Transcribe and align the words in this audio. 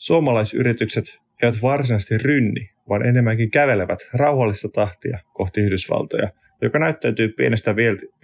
Suomalaisyritykset 0.00 1.04
eivät 1.42 1.62
varsinaisesti 1.62 2.18
rynni, 2.18 2.70
vaan 2.88 3.06
enemmänkin 3.06 3.50
kävelevät 3.50 3.98
rauhallista 4.14 4.68
tahtia 4.68 5.18
kohti 5.32 5.60
Yhdysvaltoja, 5.60 6.28
joka 6.62 6.78
näyttäytyy 6.78 7.28
pienestä 7.28 7.74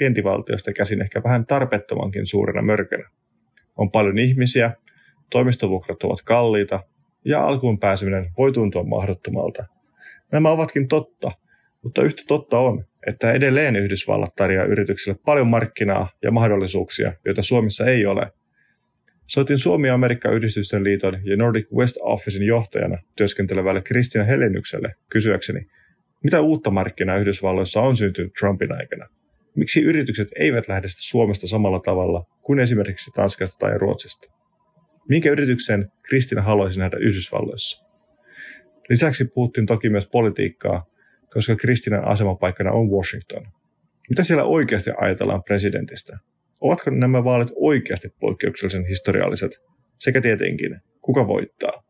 vientivaltiosta 0.01 0.73
käsin 0.73 1.03
ehkä 1.03 1.23
vähän 1.23 1.47
tarpeettomankin 1.47 2.27
suurena 2.27 2.63
mörkönä. 2.63 3.09
On 3.77 3.91
paljon 3.91 4.19
ihmisiä, 4.19 4.73
toimistovuokrat 5.31 6.03
ovat 6.03 6.23
kalliita 6.25 6.81
ja 7.25 7.47
alkuun 7.47 7.79
pääseminen 7.79 8.31
voi 8.39 8.53
tuntua 8.53 8.85
mahdottomalta. 8.85 9.65
Nämä 10.33 10.51
ovatkin 10.51 10.89
totta, 10.89 11.31
mutta 11.83 12.03
yhtä 12.03 12.23
totta 12.29 12.59
on, 12.59 12.85
että 13.07 13.33
edelleen 13.33 13.77
Yhdysvallat 13.77 14.35
tarjoaa 14.37 14.67
yrityksille 14.67 15.19
paljon 15.25 15.47
markkinaa 15.47 16.09
ja 16.23 16.31
mahdollisuuksia, 16.31 17.13
joita 17.25 17.43
Suomessa 17.43 17.87
ei 17.87 18.07
ole. 18.07 18.33
Soitin 19.27 19.59
Suomi-Amerikka-yhdistysten 19.59 20.85
liiton 20.85 21.21
ja 21.25 21.37
Nordic 21.37 21.73
West 21.73 21.97
Officein 22.01 22.47
johtajana 22.47 22.99
työskentelevälle 23.17 23.83
Kristina 23.83 24.25
Heleniukselle 24.25 24.95
kysyäkseni, 25.11 25.67
mitä 26.25 26.41
uutta 26.41 26.71
markkinaa 26.71 27.19
Yhdysvalloissa 27.19 27.81
on 27.81 27.97
syntynyt 27.97 28.33
Trumpin 28.41 28.73
aikana? 28.73 29.07
Miksi 29.57 29.83
yritykset 29.83 30.29
eivät 30.39 30.69
lähde 30.69 30.89
Suomesta 30.91 31.47
samalla 31.47 31.81
tavalla 31.81 32.25
kuin 32.43 32.59
esimerkiksi 32.59 33.11
Tanskasta 33.15 33.59
tai 33.59 33.79
Ruotsista? 33.79 34.33
Minkä 35.09 35.31
yrityksen 35.31 35.89
Kristina 36.03 36.43
haluaisi 36.43 36.79
nähdä 36.79 36.97
Yhdysvalloissa? 36.97 37.87
Lisäksi 38.89 39.25
puhuttiin 39.25 39.67
toki 39.67 39.89
myös 39.89 40.09
politiikkaa, 40.13 40.87
koska 41.33 41.57
Kristinan 41.57 42.05
asemapaikkana 42.05 42.73
on 42.73 42.91
Washington. 42.91 43.47
Mitä 44.09 44.23
siellä 44.23 44.45
oikeasti 44.45 44.91
ajatellaan 44.97 45.43
presidentistä? 45.43 46.19
Ovatko 46.61 46.91
nämä 46.91 47.25
vaalit 47.25 47.49
oikeasti 47.57 48.09
poikkeuksellisen 48.21 48.87
historialliset? 48.87 49.51
Sekä 49.99 50.21
tietenkin, 50.21 50.81
kuka 51.01 51.27
voittaa? 51.27 51.83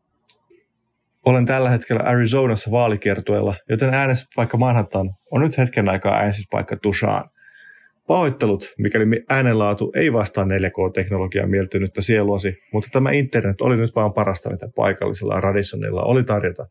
Olen 1.25 1.45
tällä 1.45 1.69
hetkellä 1.69 2.03
Arizonassa 2.03 2.71
vaalikiertueella, 2.71 3.55
joten 3.69 3.93
äänestyspaikka 3.93 4.57
Manhattan 4.57 5.09
on 5.31 5.41
nyt 5.41 5.57
hetken 5.57 5.89
aikaa 5.89 6.17
äänestyspaikka 6.17 6.77
Tucson. 6.77 7.23
Pahoittelut, 8.07 8.73
mikäli 8.77 9.05
äänenlaatu 9.29 9.91
ei 9.95 10.13
vastaa 10.13 10.43
4K-teknologiaa 10.43 11.47
mieltynyttä 11.47 12.01
sieluasi, 12.01 12.57
mutta 12.73 12.89
tämä 12.91 13.11
internet 13.11 13.61
oli 13.61 13.77
nyt 13.77 13.95
vain 13.95 14.13
parasta, 14.13 14.49
mitä 14.49 14.69
paikallisella 14.75 15.41
Radissonilla 15.41 16.03
oli 16.03 16.23
tarjota. 16.23 16.67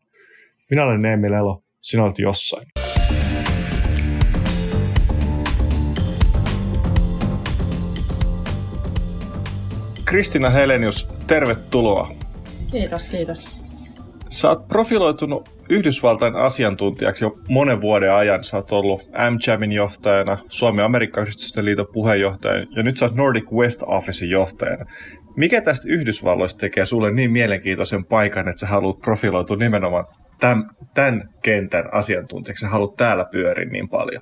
Minä 0.69 0.85
olen 0.85 1.01
Neemi 1.01 1.31
Lelo, 1.31 1.63
sinä 1.81 2.03
olet 2.03 2.19
jossain. 2.19 2.67
Kristina 10.07 10.49
Helenius, 10.49 11.09
tervetuloa. 11.27 12.15
Kiitos, 12.71 13.09
kiitos. 13.09 13.63
Sä 14.29 14.49
oot 14.49 14.67
profiloitunut 14.67 15.49
Yhdysvaltain 15.69 16.35
asiantuntijaksi 16.35 17.25
jo 17.25 17.37
monen 17.49 17.81
vuoden 17.81 18.13
ajan. 18.13 18.43
Sä 18.43 18.57
oot 18.57 18.71
ollut 18.71 19.01
AmChamin 19.13 19.71
johtajana, 19.71 20.37
Suomen 20.49 20.85
amerikka 20.85 21.25
liiton 21.61 21.87
puheenjohtajana 21.93 22.65
ja 22.75 22.83
nyt 22.83 22.97
sä 22.97 23.05
oot 23.05 23.15
Nordic 23.15 23.51
West 23.51 23.83
Officein 23.85 24.31
johtajana. 24.31 24.85
Mikä 25.35 25.61
tästä 25.61 25.87
Yhdysvalloista 25.89 26.59
tekee 26.59 26.85
sulle 26.85 27.11
niin 27.11 27.31
mielenkiintoisen 27.31 28.05
paikan, 28.05 28.47
että 28.47 28.59
sä 28.59 28.67
haluat 28.67 28.99
profiloitua 28.99 29.57
nimenomaan 29.57 30.05
tämän, 30.39 30.69
tämän 30.93 31.29
kentän 31.43 31.93
asiantuntijaksi? 31.93 32.61
Sä 32.61 32.67
haluat 32.67 32.95
täällä 32.95 33.25
pyöriä 33.31 33.69
niin 33.69 33.89
paljon? 33.89 34.21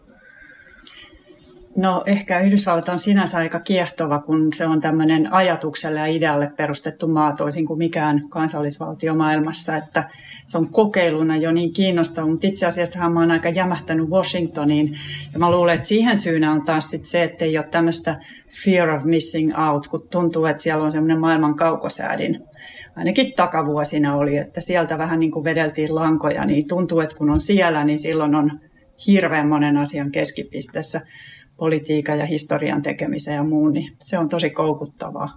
No 1.76 2.04
ehkä 2.06 2.40
Yhdysvallat 2.40 2.90
on 2.90 3.00
sinänsä 3.00 3.38
aika 3.38 3.60
kiehtova, 3.60 4.20
kun 4.20 4.54
se 4.54 4.68
on 4.68 4.82
tämmöinen 4.82 5.34
ajatukselle 5.34 6.00
ja 6.00 6.06
idealle 6.06 6.52
perustettu 6.58 7.08
maa 7.08 7.36
toisin 7.36 7.66
kuin 7.66 7.78
mikään 7.78 8.30
kansallisvaltio 8.30 9.16
maailmassa, 9.16 9.78
että 9.78 10.10
se 10.48 10.58
on 10.58 10.70
kokeiluna 10.70 11.38
jo 11.38 11.52
niin 11.52 11.74
kiinnostava, 11.74 12.28
mutta 12.28 12.48
itse 12.48 12.66
asiassa 12.66 13.10
mä 13.10 13.20
oon 13.20 13.32
aika 13.32 13.50
jämähtänyt 13.50 14.10
Washingtoniin 14.10 14.94
ja 15.34 15.40
mä 15.40 15.52
luulen, 15.52 15.76
että 15.76 15.88
siihen 15.88 16.18
syynä 16.18 16.52
on 16.52 16.66
taas 16.66 16.90
sit 16.90 17.06
se, 17.06 17.24
että 17.24 17.46
ei 17.46 17.58
ole 17.58 17.68
tämmöistä 17.72 18.16
fear 18.64 18.90
of 18.90 19.04
missing 19.04 19.60
out, 19.60 19.88
kun 19.88 20.08
tuntuu, 20.12 20.46
että 20.46 20.64
siellä 20.64 20.84
on 20.84 20.92
semmoinen 20.92 21.20
maailman 21.20 21.56
kaukosäädin. 21.56 22.44
Ainakin 22.96 23.34
takavuosina 23.36 24.16
oli, 24.16 24.38
että 24.38 24.62
sieltä 24.62 24.98
vähän 24.98 25.20
niin 25.20 25.32
kuin 25.32 25.44
vedeltiin 25.44 25.96
lankoja, 25.96 26.46
niin 26.46 26.68
tuntuu, 26.68 27.00
että 27.00 27.16
kun 27.16 27.30
on 27.30 27.40
siellä, 27.40 27.84
niin 27.84 28.00
silloin 28.00 28.36
on 28.36 28.60
hirveän 29.08 29.48
monen 29.48 29.78
asian 29.78 30.12
keskipisteessä 30.12 31.02
politiikan 31.58 32.20
ja 32.20 32.26
historian 32.26 32.82
tekemiseen 32.82 33.36
ja 33.36 33.44
muun, 33.44 33.74
niin 33.74 33.94
se 33.98 34.18
on 34.18 34.30
tosi 34.30 34.50
koukuttavaa. 34.50 35.30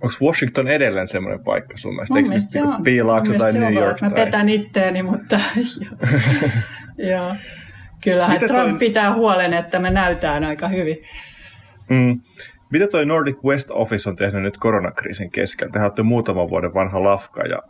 Onko 0.00 0.14
Washington 0.22 0.68
edelleen 0.68 1.08
semmoinen 1.08 1.44
paikka 1.44 1.76
sun 1.76 1.94
mielestä? 1.94 2.14
Mun 2.14 2.28
mielestä 2.28 2.52
se 2.52 2.62
on. 2.62 2.82
Piilaakso 2.82 3.34
tai 3.34 3.52
New 3.52 3.74
York? 3.74 4.00
Mä 4.00 4.10
tai... 4.10 4.24
petän 4.24 4.48
itteeni, 4.48 5.02
mutta 5.02 5.40
joo. 7.12 7.34
Kyllähän 8.04 8.34
Mitä 8.36 8.46
Trump 8.46 8.70
toi... 8.70 8.78
pitää 8.78 9.14
huolen, 9.14 9.54
että 9.54 9.78
me 9.78 9.90
näytään 9.90 10.44
aika 10.44 10.68
hyvin. 10.68 10.96
Mm. 11.90 12.20
Mitä 12.70 12.86
toi 12.86 13.06
Nordic 13.06 13.36
West 13.44 13.70
Office 13.70 14.10
on 14.10 14.16
tehnyt 14.16 14.42
nyt 14.42 14.56
koronakriisin 14.56 15.30
keskellä? 15.30 15.72
Te 15.72 15.80
olette 15.80 16.02
muutaman 16.02 16.50
vuoden 16.50 16.74
vanha 16.74 17.02
lafka 17.02 17.42
ja 17.42 17.62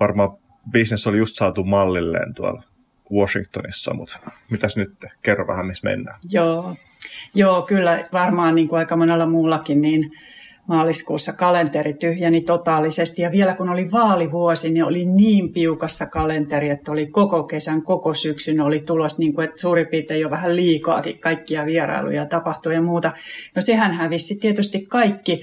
varmaan 0.00 0.30
business 0.72 1.06
oli 1.06 1.18
just 1.18 1.34
saatu 1.34 1.64
mallilleen 1.64 2.34
tuolla 2.34 2.62
Washingtonissa, 3.12 3.94
mutta 3.94 4.18
mitäs 4.50 4.76
nyt? 4.76 5.04
Kerro 5.22 5.46
vähän, 5.46 5.66
missä 5.66 5.88
mennään. 5.88 6.18
Joo, 6.30 6.76
Joo 7.34 7.62
kyllä 7.62 8.04
varmaan 8.12 8.54
niin 8.54 8.68
kuin 8.68 8.78
aika 8.78 8.96
monella 8.96 9.26
muullakin, 9.26 9.80
niin 9.80 10.12
maaliskuussa 10.66 11.32
kalenteri 11.32 11.92
tyhjeni 11.94 12.40
totaalisesti. 12.40 13.22
Ja 13.22 13.32
vielä 13.32 13.54
kun 13.54 13.68
oli 13.68 13.90
vaalivuosi, 13.92 14.72
niin 14.72 14.84
oli 14.84 15.04
niin 15.04 15.52
piukassa 15.52 16.06
kalenteri, 16.06 16.70
että 16.70 16.92
oli 16.92 17.06
koko 17.06 17.42
kesän, 17.42 17.82
koko 17.82 18.14
syksyn 18.14 18.60
oli 18.60 18.80
tulos, 18.80 19.18
niin 19.18 19.34
kuin, 19.34 19.44
että 19.44 19.60
suurin 19.60 19.86
piirtein 19.86 20.20
jo 20.20 20.30
vähän 20.30 20.56
liikaakin 20.56 21.18
kaikkia 21.18 21.66
vierailuja 21.66 22.26
tapahtui 22.26 22.74
ja 22.74 22.82
muuta. 22.82 23.12
No 23.54 23.62
sehän 23.62 23.92
hävisi 23.92 24.40
tietysti 24.40 24.86
kaikki 24.88 25.40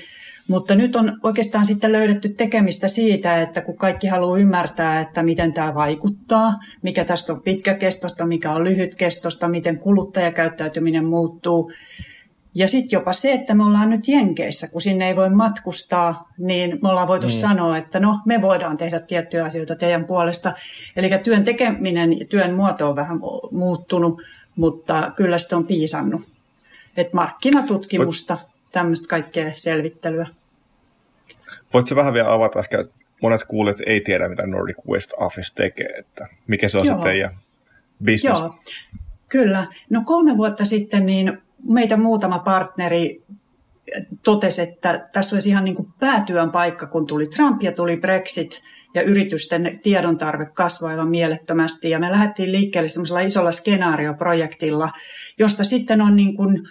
mutta 0.48 0.76
nyt 0.76 0.96
on 0.96 1.20
oikeastaan 1.24 1.66
sitten 1.66 1.92
löydetty 1.92 2.30
tekemistä 2.30 2.88
siitä, 2.88 3.42
että 3.42 3.62
kun 3.62 3.78
kaikki 3.78 4.08
haluaa 4.08 4.38
ymmärtää, 4.38 5.02
että 5.02 5.24
miten 5.24 5.54
tämä 5.54 5.74
vaikuttaa, 5.74 6.54
mikä 6.82 7.06
tästä 7.06 7.34
on 7.34 7.42
pitkäkestosta, 7.42 8.26
mikä 8.26 8.52
on 8.52 8.64
lyhytkestosta, 8.64 9.48
miten 9.48 9.80
kuluttajakäyttäytyminen 9.80 11.06
muuttuu. 11.06 11.72
Ja 12.56 12.68
sitten 12.68 12.98
jopa 12.98 13.14
se, 13.14 13.34
että 13.34 13.54
me 13.54 13.66
ollaan 13.66 13.90
nyt 13.90 14.08
Jenkeissä, 14.08 14.68
kun 14.72 14.82
sinne 14.82 15.08
ei 15.08 15.16
voi 15.16 15.30
matkustaa, 15.30 16.30
niin 16.38 16.80
me 16.82 16.90
ollaan 16.90 17.08
voitu 17.08 17.28
mm. 17.28 17.32
sanoa, 17.32 17.78
että 17.78 18.00
no 18.00 18.20
me 18.26 18.42
voidaan 18.42 18.78
tehdä 18.78 19.00
tiettyjä 19.00 19.46
asioita 19.46 19.76
teidän 19.76 20.06
puolesta. 20.06 20.54
Eli 20.96 21.10
työn 21.24 21.44
tekeminen 21.44 22.20
ja 22.20 22.26
työn 22.26 22.54
muoto 22.54 22.90
on 22.90 22.96
vähän 22.96 23.20
muuttunut, 23.52 24.22
mutta 24.56 25.12
kyllä 25.16 25.38
sitä 25.38 25.58
on 25.58 25.68
piisannut. 25.68 26.22
Et 26.98 27.14
markkinatutkimusta, 27.14 28.38
tämmöistä 28.72 29.08
kaikkea 29.08 29.52
selvittelyä. 29.56 30.28
Voitko 31.74 31.96
vähän 31.96 32.14
vielä 32.14 32.34
avata 32.34 32.60
ehkä, 32.60 32.86
monet 33.22 33.44
kuulijat 33.44 33.78
ei 33.86 34.02
tiedä, 34.02 34.30
mitä 34.30 34.48
Nordic 34.48 34.78
West 34.90 35.14
Office 35.18 35.56
tekee, 35.56 35.90
että 35.98 36.28
mikä 36.48 36.70
se 36.70 36.80
on 36.80 36.86
Joo. 36.86 36.98
se 36.98 37.04
teidän 37.04 37.32
business? 38.06 38.40
Joo, 38.40 38.56
kyllä. 39.30 39.68
No 39.90 40.02
kolme 40.06 40.38
vuotta 40.38 40.66
sitten 40.66 41.06
niin 41.06 41.38
meitä 41.64 41.98
muutama 41.98 42.40
partneri 42.40 43.24
totesi, 44.24 44.62
että 44.62 45.10
tässä 45.14 45.36
olisi 45.36 45.50
ihan 45.50 45.64
niin 45.64 45.76
kuin 45.76 45.88
päätyön 46.00 46.52
paikka, 46.52 46.88
kun 46.88 47.08
tuli 47.08 47.28
Trump 47.28 47.64
ja 47.64 47.72
tuli 47.72 47.98
Brexit 47.98 48.62
ja 48.94 49.02
yritysten 49.02 49.80
tiedon 49.84 50.18
tarve 50.18 50.46
kasvoi 50.46 50.92
aivan 50.92 51.10
mielettömästi. 51.10 51.90
Ja 51.90 52.00
me 52.00 52.12
lähdettiin 52.12 52.52
liikkeelle 52.52 52.90
semmoisella 52.90 53.20
isolla 53.20 53.52
skenaarioprojektilla, 53.52 54.92
josta 55.40 55.64
sitten 55.64 56.02
on 56.02 56.16
niin 56.16 56.36
kuin 56.36 56.62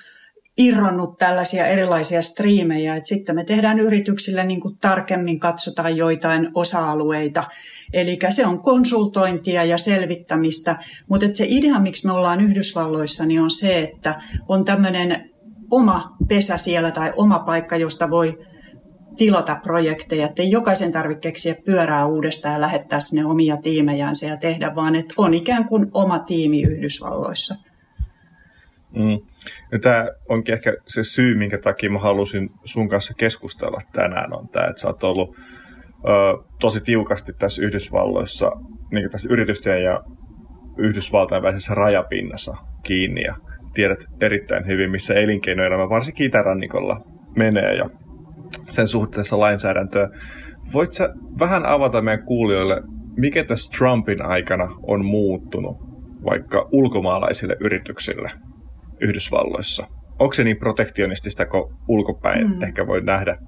irronnut 0.58 1.18
tällaisia 1.18 1.66
erilaisia 1.66 2.22
striimejä, 2.22 2.96
että 2.96 3.08
sitten 3.08 3.34
me 3.34 3.44
tehdään 3.44 3.80
yrityksille 3.80 4.44
niin 4.44 4.60
kuin 4.60 4.78
tarkemmin, 4.78 5.40
katsotaan 5.40 5.96
joitain 5.96 6.48
osa-alueita. 6.54 7.44
Eli 7.92 8.18
se 8.28 8.46
on 8.46 8.62
konsultointia 8.62 9.64
ja 9.64 9.78
selvittämistä, 9.78 10.76
mutta 11.08 11.26
se 11.34 11.46
idea, 11.48 11.80
miksi 11.80 12.06
me 12.06 12.12
ollaan 12.12 12.40
Yhdysvalloissa, 12.40 13.26
niin 13.26 13.40
on 13.40 13.50
se, 13.50 13.78
että 13.78 14.20
on 14.48 14.64
tämmöinen 14.64 15.30
oma 15.70 16.16
pesä 16.28 16.58
siellä 16.58 16.90
tai 16.90 17.12
oma 17.16 17.38
paikka, 17.38 17.76
josta 17.76 18.10
voi 18.10 18.38
tilata 19.16 19.56
projekteja, 19.62 20.26
että 20.26 20.42
ei 20.42 20.50
jokaisen 20.50 20.92
tarvitse 20.92 21.20
keksiä 21.20 21.54
pyörää 21.64 22.06
uudestaan 22.06 22.54
ja 22.54 22.60
lähettää 22.60 23.00
sinne 23.00 23.26
omia 23.26 23.56
tiimejänsä 23.56 24.26
ja 24.26 24.36
tehdä, 24.36 24.74
vaan 24.74 24.94
että 24.94 25.14
on 25.16 25.34
ikään 25.34 25.64
kuin 25.64 25.90
oma 25.94 26.18
tiimi 26.18 26.62
Yhdysvalloissa. 26.62 27.71
Mm. 28.94 29.18
Tämä 29.80 30.08
onkin 30.28 30.54
ehkä 30.54 30.76
se 30.86 31.02
syy, 31.02 31.34
minkä 31.34 31.58
takia 31.58 31.90
mä 31.90 31.98
halusin 31.98 32.50
sun 32.64 32.88
kanssa 32.88 33.14
keskustella 33.14 33.80
tänään, 33.92 34.32
on 34.32 34.48
tämä, 34.48 34.66
että 34.66 34.80
sä 34.80 34.88
oot 34.88 35.04
ollut 35.04 35.36
ö, 35.36 36.44
tosi 36.60 36.80
tiukasti 36.80 37.32
tässä 37.32 37.62
Yhdysvalloissa, 37.64 38.50
niin 38.90 39.10
tässä 39.10 39.28
yritysten 39.32 39.82
ja 39.82 40.00
Yhdysvaltain 40.78 41.42
välisessä 41.42 41.74
rajapinnassa 41.74 42.56
kiinni 42.82 43.22
ja 43.22 43.36
tiedät 43.74 44.06
erittäin 44.20 44.66
hyvin, 44.66 44.90
missä 44.90 45.14
elinkeinoelämä 45.14 45.88
varsinkin 45.88 46.26
itärannikolla 46.26 47.00
menee 47.36 47.74
ja 47.74 47.90
sen 48.70 48.88
suhteessa 48.88 49.38
lainsäädäntöön. 49.38 50.10
Voit 50.72 50.92
sä 50.92 51.08
vähän 51.38 51.66
avata 51.66 52.02
meidän 52.02 52.26
kuulijoille, 52.26 52.82
mikä 53.16 53.44
tässä 53.44 53.70
Trumpin 53.78 54.22
aikana 54.22 54.68
on 54.82 55.04
muuttunut 55.04 55.76
vaikka 56.24 56.68
ulkomaalaisille 56.72 57.56
yrityksille 57.60 58.30
Yhdysvalloissa? 59.02 59.86
Onko 60.18 60.32
se 60.32 60.44
niin 60.44 60.56
protektionistista 60.56 61.46
kuin 61.46 61.74
ulkopäin 61.88 62.48
mm. 62.48 62.62
ehkä 62.62 62.86
voi 62.86 63.02
nähdä? 63.02 63.38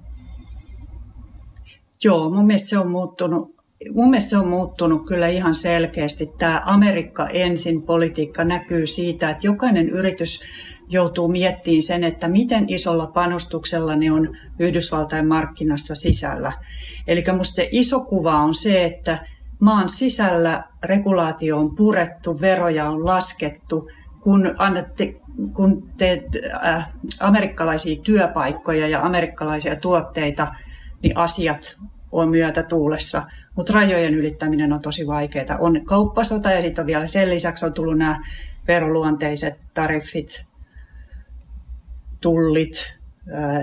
Joo, 2.05 2.31
mun 2.31 2.47
mielestä 2.47 2.69
se 2.69 2.79
on 2.79 2.91
muuttunut 2.91 3.55
mun 3.93 4.11
mielestä 4.11 4.31
se 4.31 4.39
on 4.39 4.49
muuttunut 4.49 5.07
kyllä 5.07 5.29
ihan 5.29 5.55
selkeästi. 5.55 6.31
Tämä 6.39 6.63
Amerikka 6.65 7.29
ensin 7.29 7.83
politiikka 7.83 8.45
näkyy 8.45 8.87
siitä, 8.87 9.31
että 9.31 9.47
jokainen 9.47 9.89
yritys 9.89 10.41
joutuu 10.89 11.29
miettimään 11.29 11.83
sen, 11.83 12.05
että 12.05 12.29
miten 12.29 12.65
isolla 12.69 13.07
panostuksella 13.07 13.97
ne 13.97 14.13
on 14.13 14.37
Yhdysvaltain 14.59 15.29
markkinassa 15.29 15.95
sisällä. 15.95 16.53
Eli 17.07 17.25
minusta 17.27 17.55
se 17.55 17.69
iso 17.73 18.01
kuva 18.01 18.43
on 18.43 18.55
se, 18.55 18.85
että 18.85 19.27
maan 19.61 19.89
sisällä 19.89 20.65
regulaatio 20.83 21.59
on 21.59 21.75
purettu, 21.75 22.41
veroja 22.41 22.91
on 22.91 23.05
laskettu, 23.05 23.91
kun, 24.21 24.55
annatte, 24.59 25.15
kun 25.53 25.91
teet 25.97 26.23
äh, 26.65 26.89
amerikkalaisia 27.21 28.03
työpaikkoja 28.03 28.89
ja 28.89 29.03
amerikkalaisia 29.03 29.77
tuotteita, 29.77 30.55
niin 31.03 31.17
asiat 31.17 31.81
on 32.13 32.29
myötä 32.29 32.63
tuulessa. 32.63 33.23
Mutta 33.57 33.73
rajojen 33.73 34.15
ylittäminen 34.15 34.73
on 34.73 34.81
tosi 34.81 35.07
vaikeaa. 35.07 35.59
On 35.59 35.85
kauppasota 35.85 36.51
ja 36.51 36.63
sitten 36.63 36.87
vielä 36.87 37.07
sen 37.07 37.31
lisäksi 37.31 37.67
on 37.67 37.73
tullut 37.73 37.99
nämä 37.99 38.21
veroluonteiset 38.69 39.61
tariffit, 39.75 40.45
tullit. 42.21 42.99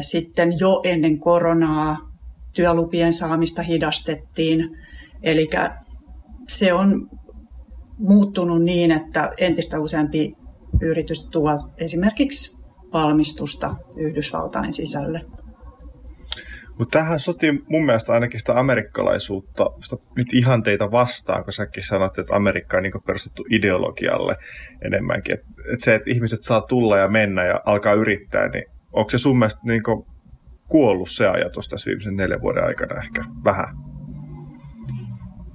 Sitten 0.01 0.59
jo 0.59 0.81
ennen 0.83 1.19
koronaa 1.19 1.97
työlupien 2.53 3.13
saamista 3.13 3.61
hidastettiin. 3.61 4.77
Eli 5.23 5.49
se 6.47 6.73
on 6.73 7.09
muuttunut 7.97 8.63
niin, 8.63 8.91
että 8.91 9.31
entistä 9.37 9.79
useampi 9.79 10.35
yritys 10.81 11.29
tuo 11.29 11.69
esimerkiksi 11.77 12.65
valmistusta 12.93 13.75
Yhdysvaltain 13.95 14.73
sisälle. 14.73 15.21
Mutta 16.77 16.99
tähän 16.99 17.19
sotii 17.19 17.63
mun 17.69 17.85
mielestä 17.85 18.13
ainakin 18.13 18.39
sitä 18.39 18.59
amerikkalaisuutta, 18.59 19.65
sitä 19.83 20.03
nyt 20.15 20.33
ihanteita 20.33 20.91
vastaan, 20.91 21.43
kun 21.43 21.53
säkin 21.53 21.83
sanoit, 21.83 22.17
että 22.17 22.35
Amerikka 22.35 22.77
on 22.77 22.83
niin 22.83 22.93
perustettu 23.05 23.45
ideologialle 23.49 24.37
enemmänkin. 24.81 25.33
Että 25.33 25.47
et 25.73 25.79
se, 25.79 25.95
että 25.95 26.11
ihmiset 26.11 26.43
saa 26.43 26.61
tulla 26.61 26.97
ja 26.97 27.07
mennä 27.07 27.45
ja 27.45 27.61
alkaa 27.65 27.93
yrittää, 27.93 28.47
niin 28.47 28.65
onko 28.91 29.09
se 29.09 29.17
sun 29.17 29.39
mielestä 29.39 29.61
niin 29.63 29.83
kuollut 30.67 31.09
se 31.09 31.27
ajatus 31.27 31.67
tässä 31.67 31.87
viimeisen 31.87 32.15
neljän 32.15 32.41
vuoden 32.41 32.63
aikana 32.63 33.01
ehkä 33.03 33.23
vähän? 33.43 33.90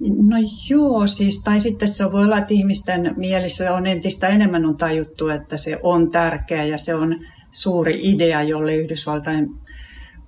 No 0.01 0.37
joo, 0.71 1.07
siis, 1.07 1.43
tai 1.45 1.61
sitten 1.61 1.89
se 1.89 2.13
voi 2.13 2.25
olla, 2.25 2.39
että 2.39 2.55
ihmisten 2.55 3.15
mielissä 3.17 3.75
on 3.75 3.87
entistä 3.87 4.29
enemmän 4.29 4.67
on 4.67 4.77
tajuttu, 4.77 5.29
että 5.29 5.57
se 5.57 5.81
on 5.83 6.11
tärkeä 6.11 6.65
ja 6.65 6.79
se 6.79 6.95
on 6.95 7.21
suuri 7.53 8.01
idea, 8.03 8.43
jolle 8.43 8.75
Yhdysvaltain 8.75 9.49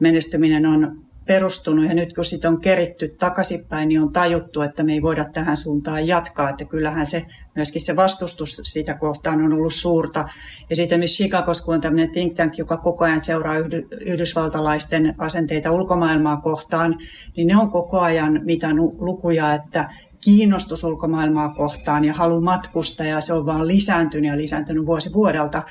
menestyminen 0.00 0.66
on 0.66 1.07
perustunut 1.28 1.84
ja 1.84 1.94
nyt 1.94 2.12
kun 2.12 2.24
sitä 2.24 2.48
on 2.48 2.60
keritty 2.60 3.14
takaisinpäin, 3.18 3.88
niin 3.88 4.00
on 4.00 4.12
tajuttu, 4.12 4.62
että 4.62 4.82
me 4.82 4.92
ei 4.92 5.02
voida 5.02 5.24
tähän 5.24 5.56
suuntaan 5.56 6.06
jatkaa, 6.06 6.50
että 6.50 6.64
kyllähän 6.64 7.06
se 7.06 7.26
myöskin 7.54 7.82
se 7.82 7.96
vastustus 7.96 8.60
sitä 8.64 8.94
kohtaan 8.94 9.44
on 9.44 9.52
ollut 9.52 9.74
suurta. 9.74 10.28
Ja 10.70 10.76
sitten 10.76 10.98
myös 10.98 11.16
Chicagossa, 11.16 11.64
kun 11.64 11.74
on 11.74 11.80
tämmöinen 11.80 12.10
think 12.10 12.34
tank, 12.34 12.58
joka 12.58 12.76
koko 12.76 13.04
ajan 13.04 13.20
seuraa 13.20 13.54
yhdysvaltalaisten 14.00 15.14
asenteita 15.18 15.72
ulkomaailmaa 15.72 16.40
kohtaan, 16.40 16.98
niin 17.36 17.46
ne 17.46 17.56
on 17.56 17.70
koko 17.70 18.00
ajan 18.00 18.40
mitannut 18.44 18.94
lukuja, 18.98 19.54
että 19.54 19.88
kiinnostus 20.20 20.84
ulkomaailmaa 20.84 21.54
kohtaan 21.54 22.04
ja 22.04 22.14
halu 22.14 22.40
matkustaa 22.40 23.06
ja 23.06 23.20
se 23.20 23.34
on 23.34 23.46
vaan 23.46 23.68
lisääntynyt 23.68 24.30
ja 24.30 24.36
lisääntynyt 24.36 24.86
vuosi 24.86 25.12
vuodelta. 25.12 25.62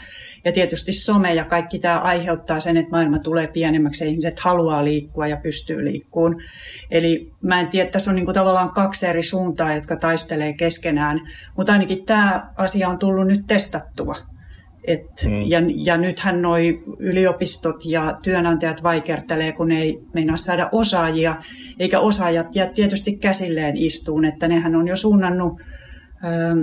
Ja 0.45 0.51
tietysti 0.51 0.93
some 0.93 1.33
ja 1.33 1.45
kaikki 1.45 1.79
tämä 1.79 1.99
aiheuttaa 1.99 2.59
sen, 2.59 2.77
että 2.77 2.91
maailma 2.91 3.19
tulee 3.19 3.47
pienemmäksi 3.47 4.03
ja 4.03 4.09
ihmiset 4.09 4.39
haluaa 4.39 4.83
liikkua 4.83 5.27
ja 5.27 5.37
pystyy 5.37 5.85
liikkuun. 5.85 6.41
Eli 6.91 7.31
mä 7.41 7.59
en 7.59 7.67
tiedä, 7.67 7.91
tässä 7.91 8.11
on 8.11 8.15
niin 8.15 8.33
tavallaan 8.33 8.69
kaksi 8.69 9.07
eri 9.07 9.23
suuntaa, 9.23 9.75
jotka 9.75 9.95
taistelee 9.95 10.53
keskenään, 10.53 11.21
mutta 11.57 11.73
ainakin 11.73 12.05
tämä 12.05 12.49
asia 12.57 12.89
on 12.89 12.99
tullut 12.99 13.27
nyt 13.27 13.47
testattua 13.47 14.15
et, 14.87 15.05
mm. 15.25 15.41
ja, 15.41 15.59
ja 15.75 15.97
nythän 15.97 16.41
noi 16.41 16.83
yliopistot 16.99 17.85
ja 17.85 18.19
työnantajat 18.23 18.83
vaikertelee, 18.83 19.51
kun 19.51 19.71
ei 19.71 19.99
meinaa 20.13 20.37
saada 20.37 20.69
osaajia, 20.71 21.35
eikä 21.79 21.99
osaajat 21.99 22.55
jää 22.55 22.67
tietysti 22.73 23.15
käsilleen 23.17 23.77
istuun, 23.77 24.25
että 24.25 24.47
nehän 24.47 24.75
on 24.75 24.87
jo 24.87 24.95
suunnannut, 24.95 25.61
ähm, 26.25 26.59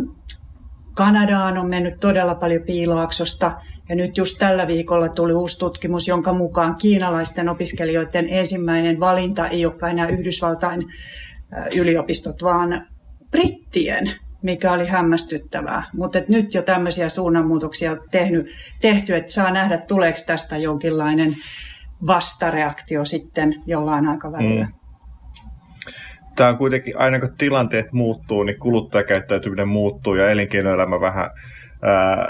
Kanadaan 0.94 1.58
on 1.58 1.68
mennyt 1.68 2.00
todella 2.00 2.34
paljon 2.34 2.62
piilaaksosta, 2.62 3.52
ja 3.88 3.96
nyt 3.96 4.16
just 4.18 4.38
tällä 4.38 4.66
viikolla 4.66 5.08
tuli 5.08 5.32
uusi 5.32 5.58
tutkimus, 5.58 6.08
jonka 6.08 6.32
mukaan 6.32 6.76
kiinalaisten 6.76 7.48
opiskelijoiden 7.48 8.28
ensimmäinen 8.28 9.00
valinta 9.00 9.48
ei 9.48 9.66
olekaan 9.66 9.92
enää 9.92 10.08
Yhdysvaltain 10.08 10.84
äh, 11.52 11.66
yliopistot, 11.76 12.42
vaan 12.42 12.86
brittien 13.30 14.10
mikä 14.44 14.72
oli 14.72 14.86
hämmästyttävää. 14.86 15.84
Mutta 15.92 16.18
nyt 16.28 16.54
jo 16.54 16.62
tämmöisiä 16.62 17.08
suunnanmuutoksia 17.08 17.90
on 17.90 18.00
tehnyt, 18.10 18.46
tehty, 18.80 19.16
että 19.16 19.32
saa 19.32 19.50
nähdä, 19.50 19.78
tuleeko 19.78 20.18
tästä 20.26 20.56
jonkinlainen 20.56 21.34
vastareaktio 22.06 23.04
sitten 23.04 23.54
jollain 23.66 24.08
aikavälillä. 24.08 24.64
Mm. 24.64 24.72
Tämä 26.36 26.50
on 26.50 26.58
kuitenkin, 26.58 26.98
aina 26.98 27.20
kun 27.20 27.34
tilanteet 27.38 27.92
muuttuu, 27.92 28.42
niin 28.42 28.58
kuluttajakäyttäytyminen 28.58 29.68
muuttuu 29.68 30.14
ja 30.14 30.30
elinkeinoelämä 30.30 31.00
vähän 31.00 31.30
ää, 31.82 32.28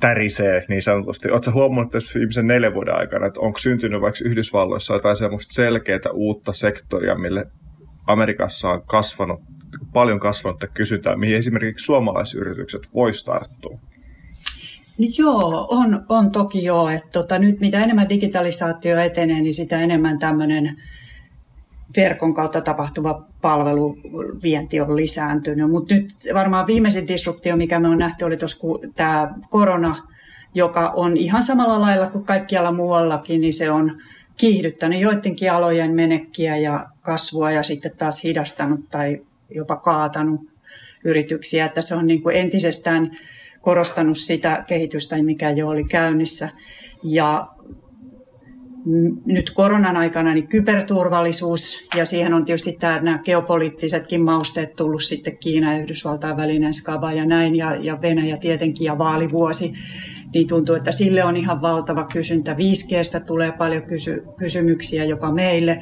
tärisee 0.00 0.62
niin 0.68 0.82
sanotusti. 0.82 1.30
Oletko 1.30 1.52
huomannut 1.52 1.92
tässä 1.92 2.18
viimeisen 2.18 2.46
neljän 2.46 2.74
vuoden 2.74 2.94
aikana, 2.94 3.26
että 3.26 3.40
onko 3.40 3.58
syntynyt 3.58 4.00
vaikka 4.00 4.20
Yhdysvalloissa 4.24 4.94
jotain 4.94 5.16
semmoista 5.16 5.54
selkeää 5.54 6.12
uutta 6.12 6.52
sektoria, 6.52 7.14
mille 7.14 7.44
Amerikassa 8.06 8.68
on 8.68 8.82
kasvanut 8.86 9.40
paljon 9.92 10.20
kasvanutta 10.20 10.66
kysyntää, 10.66 11.16
mihin 11.16 11.36
esimerkiksi 11.36 11.84
suomalaisyritykset 11.84 12.82
voisi 12.94 13.24
tarttua? 13.24 13.78
No 14.98 15.06
joo, 15.18 15.66
on, 15.70 16.04
on 16.08 16.30
toki 16.30 16.64
joo. 16.64 16.88
Että 16.88 17.08
tota, 17.12 17.38
nyt 17.38 17.60
mitä 17.60 17.80
enemmän 17.80 18.08
digitalisaatio 18.08 19.00
etenee, 19.00 19.40
niin 19.40 19.54
sitä 19.54 19.80
enemmän 19.80 20.18
tämmöinen 20.18 20.76
verkon 21.96 22.34
kautta 22.34 22.60
tapahtuva 22.60 23.24
palveluvienti 23.40 24.80
on 24.80 24.96
lisääntynyt. 24.96 25.70
Mutta 25.70 25.94
nyt 25.94 26.08
varmaan 26.34 26.66
viimeisin 26.66 27.08
disruptio, 27.08 27.56
mikä 27.56 27.80
me 27.80 27.88
on 27.88 27.98
nähty, 27.98 28.24
oli 28.24 28.36
tuossa 28.36 28.66
tämä 28.94 29.34
korona, 29.50 30.08
joka 30.54 30.90
on 30.90 31.16
ihan 31.16 31.42
samalla 31.42 31.80
lailla 31.80 32.06
kuin 32.06 32.24
kaikkialla 32.24 32.72
muuallakin, 32.72 33.40
niin 33.40 33.52
se 33.52 33.70
on 33.70 33.98
kiihdyttänyt 34.36 35.00
joidenkin 35.00 35.52
alojen 35.52 35.94
menekkiä 35.94 36.56
ja 36.56 36.86
kasvua 37.00 37.50
ja 37.50 37.62
sitten 37.62 37.92
taas 37.98 38.24
hidastanut 38.24 38.80
tai 38.90 39.20
jopa 39.54 39.76
kaatanut 39.76 40.40
yrityksiä, 41.04 41.66
että 41.66 41.82
se 41.82 41.94
on 41.94 42.06
niin 42.06 42.22
kuin 42.22 42.36
entisestään 42.36 43.10
korostanut 43.60 44.18
sitä 44.18 44.64
kehitystä, 44.66 45.22
mikä 45.22 45.50
jo 45.50 45.68
oli 45.68 45.84
käynnissä. 45.84 46.48
Ja 47.02 47.48
nyt 49.24 49.50
koronan 49.50 49.96
aikana 49.96 50.34
niin 50.34 50.48
kyberturvallisuus 50.48 51.88
ja 51.96 52.06
siihen 52.06 52.34
on 52.34 52.44
tietysti 52.44 52.76
tämä, 52.80 53.00
nämä 53.00 53.18
geopoliittisetkin 53.24 54.22
mausteet 54.22 54.76
tullut 54.76 55.02
sitten 55.02 55.38
Kiina 55.38 55.72
ja 55.72 55.82
Yhdysvaltain 55.82 56.36
välinen 56.36 56.74
skaba 56.74 57.12
ja 57.12 57.26
näin 57.26 57.56
ja, 57.56 57.76
ja 57.76 58.02
Venäjä 58.02 58.36
tietenkin 58.36 58.84
ja 58.84 58.98
vaalivuosi, 58.98 59.72
niin 60.34 60.48
tuntuu, 60.48 60.74
että 60.74 60.92
sille 60.92 61.24
on 61.24 61.36
ihan 61.36 61.62
valtava 61.62 62.04
kysyntä. 62.04 62.52
5Gstä 62.52 63.20
tulee 63.26 63.52
paljon 63.52 63.82
kysy- 63.82 64.22
kysymyksiä 64.36 65.04
jopa 65.04 65.32
meille. 65.32 65.78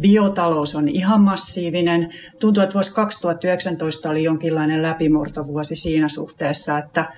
Biotalous 0.00 0.74
on 0.74 0.88
ihan 0.88 1.20
massiivinen. 1.20 2.10
Tuntuu, 2.38 2.62
että 2.62 2.74
vuosi 2.74 2.94
2019 2.94 4.10
oli 4.10 4.22
jonkinlainen 4.22 4.82
läpimurtovuosi 4.82 5.76
siinä 5.76 6.08
suhteessa, 6.08 6.78
että, 6.78 7.12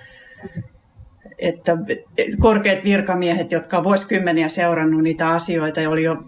että 1.39 1.77
korkeat 2.39 2.83
virkamiehet, 2.83 3.51
jotka 3.51 3.77
ovat 3.77 3.85
vuosikymmeniä 3.85 4.47
seurannut 4.47 5.03
niitä 5.03 5.29
asioita 5.29 5.81
ja 5.81 5.89
oli 5.89 6.03
jo 6.03 6.23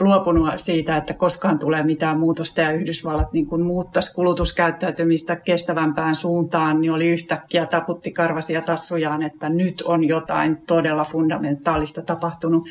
luopunut 0.00 0.48
siitä, 0.56 0.96
että 0.96 1.14
koskaan 1.14 1.58
tulee 1.58 1.82
mitään 1.82 2.18
muutosta 2.18 2.60
ja 2.60 2.72
Yhdysvallat 2.72 3.32
niin 3.32 3.46
kuin 3.46 3.62
muuttaisi 3.62 4.14
kulutuskäyttäytymistä 4.14 5.36
kestävämpään 5.36 6.14
suuntaan, 6.16 6.80
niin 6.80 6.92
oli 6.92 7.08
yhtäkkiä 7.08 7.66
taputti 7.66 8.10
karvasia 8.10 8.62
tassujaan, 8.62 9.22
että 9.22 9.48
nyt 9.48 9.82
on 9.82 10.08
jotain 10.08 10.56
todella 10.66 11.04
fundamentaalista 11.04 12.02
tapahtunut. 12.02 12.68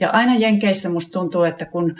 Ja 0.00 0.10
aina 0.10 0.34
Jenkeissä 0.34 0.88
musta 0.88 1.12
tuntuu, 1.12 1.42
että 1.42 1.64
kun 1.64 1.96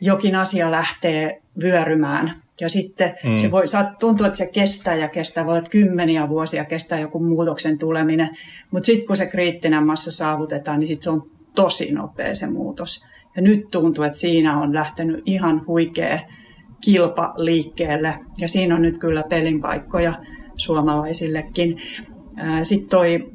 jokin 0.00 0.36
asia 0.36 0.70
lähtee 0.70 1.42
vyörymään. 1.62 2.42
Ja 2.60 2.68
sitten 2.68 3.14
mm. 3.24 3.36
se 3.36 3.50
voi 3.50 3.64
tuntua, 3.98 4.26
että 4.26 4.36
se 4.36 4.50
kestää 4.52 4.94
ja 4.94 5.08
kestää, 5.08 5.46
voi 5.46 5.58
olla 5.58 5.68
kymmeniä 5.70 6.28
vuosia 6.28 6.64
kestää 6.64 6.98
joku 6.98 7.18
muutoksen 7.18 7.78
tuleminen. 7.78 8.36
Mutta 8.70 8.86
sitten 8.86 9.06
kun 9.06 9.16
se 9.16 9.26
kriittinen 9.26 9.86
massa 9.86 10.12
saavutetaan, 10.12 10.80
niin 10.80 10.88
sitten 10.88 11.04
se 11.04 11.10
on 11.10 11.30
tosi 11.54 11.92
nopea 11.92 12.34
se 12.34 12.46
muutos. 12.46 13.06
Ja 13.36 13.42
nyt 13.42 13.70
tuntuu, 13.70 14.04
että 14.04 14.18
siinä 14.18 14.60
on 14.60 14.74
lähtenyt 14.74 15.22
ihan 15.26 15.66
huikea 15.66 16.18
kilpa 16.80 17.34
liikkeelle. 17.36 18.18
Ja 18.40 18.48
siinä 18.48 18.74
on 18.74 18.82
nyt 18.82 18.98
kyllä 18.98 19.24
pelinpaikkoja 19.28 20.18
suomalaisillekin. 20.56 21.78
Sitten 22.62 22.88
toi 22.88 23.30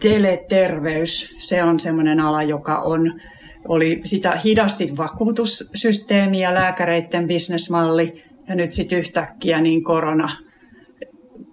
teleterveys, 0.00 1.36
se 1.38 1.64
on 1.64 1.80
semmoinen 1.80 2.20
ala, 2.20 2.42
joka 2.42 2.78
on, 2.78 3.20
oli 3.68 4.00
sitä 4.04 4.40
hidasti 4.44 4.96
vakuutussysteemi 4.96 6.40
ja 6.40 6.54
lääkäreiden 6.54 7.26
bisnesmalli, 7.26 8.22
ja 8.48 8.54
nyt 8.54 8.72
sitten 8.72 8.98
yhtäkkiä 8.98 9.60
niin 9.60 9.84
korona 9.84 10.30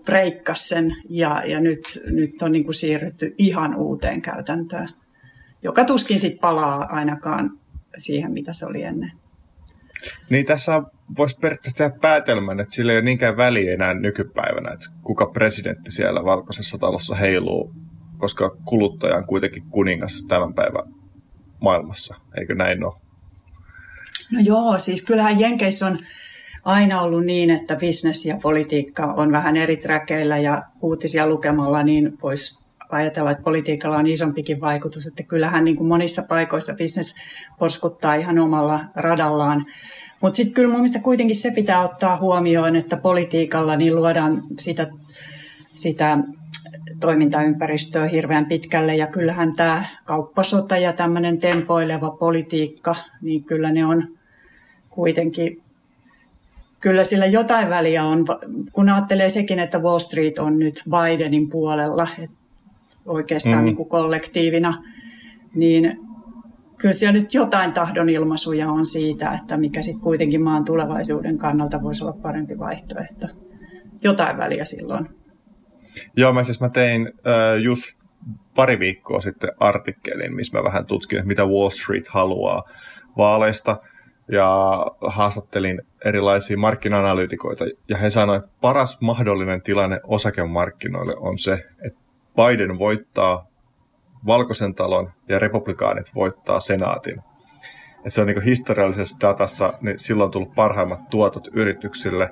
breikkasi 0.05 0.67
sen, 0.67 0.95
ja, 1.09 1.43
ja 1.45 1.59
nyt, 1.59 1.83
nyt 2.05 2.41
on 2.41 2.51
niin 2.51 2.63
kuin 2.63 2.75
siirrytty 2.75 3.35
ihan 3.37 3.75
uuteen 3.75 4.21
käytäntöön, 4.21 4.89
joka 5.63 5.85
tuskin 5.85 6.19
sitten 6.19 6.39
palaa 6.39 6.85
ainakaan 6.89 7.51
siihen, 7.97 8.31
mitä 8.31 8.53
se 8.53 8.65
oli 8.65 8.83
ennen. 8.83 9.11
Niin 10.29 10.45
tässä 10.45 10.81
voisi 11.17 11.37
periaatteessa 11.39 11.77
tehdä 11.77 11.99
päätelmän, 12.01 12.59
että 12.59 12.75
sillä 12.75 12.91
ei 12.91 12.97
ole 12.97 13.05
niinkään 13.05 13.37
väliä 13.37 13.73
enää 13.73 13.93
nykypäivänä, 13.93 14.73
että 14.73 14.85
kuka 15.03 15.25
presidentti 15.25 15.91
siellä 15.91 16.23
valkoisessa 16.23 16.77
talossa 16.77 17.15
heiluu, 17.15 17.73
koska 18.17 18.55
kuluttaja 18.65 19.15
on 19.15 19.25
kuitenkin 19.25 19.63
kuningas 19.69 20.25
tämän 20.27 20.53
päivän 20.53 20.93
maailmassa, 21.61 22.15
eikö 22.39 22.55
näin 22.55 22.83
ole? 22.83 22.93
No 24.31 24.39
joo, 24.43 24.79
siis 24.79 25.05
kyllähän 25.05 25.39
Jenkeissä 25.39 25.87
on 25.87 25.97
aina 26.65 27.01
ollut 27.01 27.25
niin, 27.25 27.49
että 27.49 27.75
bisnes 27.75 28.25
ja 28.25 28.37
politiikka 28.41 29.05
on 29.05 29.31
vähän 29.31 29.57
eri 29.57 29.77
träkeillä 29.77 30.37
ja 30.37 30.63
uutisia 30.81 31.27
lukemalla 31.27 31.83
niin 31.83 32.17
voisi 32.23 32.66
ajatella, 32.89 33.31
että 33.31 33.43
politiikalla 33.43 33.97
on 33.97 34.07
isompikin 34.07 34.61
vaikutus, 34.61 35.07
että 35.07 35.23
kyllähän 35.23 35.63
niin 35.63 35.75
kuin 35.75 35.87
monissa 35.87 36.21
paikoissa 36.29 36.73
bisnes 36.77 37.15
porskuttaa 37.59 38.15
ihan 38.15 38.39
omalla 38.39 38.79
radallaan. 38.95 39.65
Mutta 40.21 40.37
sitten 40.37 40.53
kyllä 40.53 40.69
mun 40.69 40.79
mielestä 40.79 40.99
kuitenkin 40.99 41.35
se 41.35 41.51
pitää 41.55 41.81
ottaa 41.81 42.17
huomioon, 42.17 42.75
että 42.75 42.97
politiikalla 42.97 43.75
niin 43.75 43.95
luodaan 43.95 44.43
sitä, 44.59 44.87
sitä 45.75 46.17
toimintaympäristöä 46.99 48.07
hirveän 48.07 48.45
pitkälle 48.45 48.95
ja 48.95 49.07
kyllähän 49.07 49.53
tämä 49.53 49.85
kauppasota 50.05 50.77
ja 50.77 50.93
tämmöinen 50.93 51.37
tempoileva 51.37 52.11
politiikka, 52.11 52.95
niin 53.21 53.43
kyllä 53.43 53.71
ne 53.71 53.85
on 53.85 54.07
kuitenkin 54.89 55.61
kyllä 56.79 57.03
sillä 57.03 57.25
jotain 57.25 57.69
väliä 57.69 58.03
on, 58.03 58.25
kun 58.71 58.89
ajattelee 58.89 59.29
sekin, 59.29 59.59
että 59.59 59.79
Wall 59.79 59.99
Street 59.99 60.39
on 60.39 60.59
nyt 60.59 60.83
Bidenin 60.89 61.49
puolella, 61.49 62.07
että 62.19 62.37
oikeastaan 63.07 63.57
mm. 63.57 63.65
niin 63.65 63.75
kuin 63.75 63.89
kollektiivina, 63.89 64.83
niin 65.55 65.99
kyllä 66.77 66.93
siellä 66.93 67.19
nyt 67.19 67.33
jotain 67.33 67.73
tahdonilmaisuja 67.73 68.69
on 68.69 68.85
siitä, 68.85 69.31
että 69.31 69.57
mikä 69.57 69.81
sitten 69.81 70.03
kuitenkin 70.03 70.41
maan 70.41 70.65
tulevaisuuden 70.65 71.37
kannalta 71.37 71.81
voisi 71.83 72.03
olla 72.03 72.17
parempi 72.21 72.59
vaihtoehto. 72.59 73.27
Jotain 74.03 74.37
väliä 74.37 74.65
silloin. 74.65 75.09
Joo, 76.15 76.33
mä 76.33 76.43
siis 76.43 76.61
mä 76.61 76.69
tein 76.69 77.01
äh, 77.07 77.63
just 77.63 77.83
pari 78.55 78.79
viikkoa 78.79 79.21
sitten 79.21 79.49
artikkelin, 79.59 80.35
missä 80.35 80.57
mä 80.57 80.63
vähän 80.63 80.85
tutkin, 80.85 81.27
mitä 81.27 81.45
Wall 81.45 81.69
Street 81.69 82.07
haluaa 82.07 82.63
vaaleista 83.17 83.77
ja 84.31 84.85
haastattelin 85.07 85.81
erilaisia 86.05 86.57
markkina-analyytikoita 86.57 87.65
ja 87.89 87.97
he 87.97 88.09
sanoivat, 88.09 88.45
että 88.45 88.57
paras 88.61 89.01
mahdollinen 89.01 89.61
tilanne 89.61 89.99
osakemarkkinoille 90.03 91.13
on 91.17 91.37
se, 91.37 91.53
että 91.85 91.99
Biden 92.37 92.79
voittaa 92.79 93.47
valkoisen 94.25 94.75
talon 94.75 95.11
ja 95.29 95.39
republikaanit 95.39 96.15
voittaa 96.15 96.59
senaatin. 96.59 97.21
Et 98.05 98.13
se 98.13 98.21
on 98.21 98.27
niin 98.27 98.41
historiallisessa 98.41 99.17
datassa, 99.21 99.73
niin 99.81 99.99
silloin 99.99 100.25
on 100.25 100.31
tullut 100.31 100.55
parhaimmat 100.55 101.09
tuotot 101.09 101.47
yrityksille. 101.53 102.29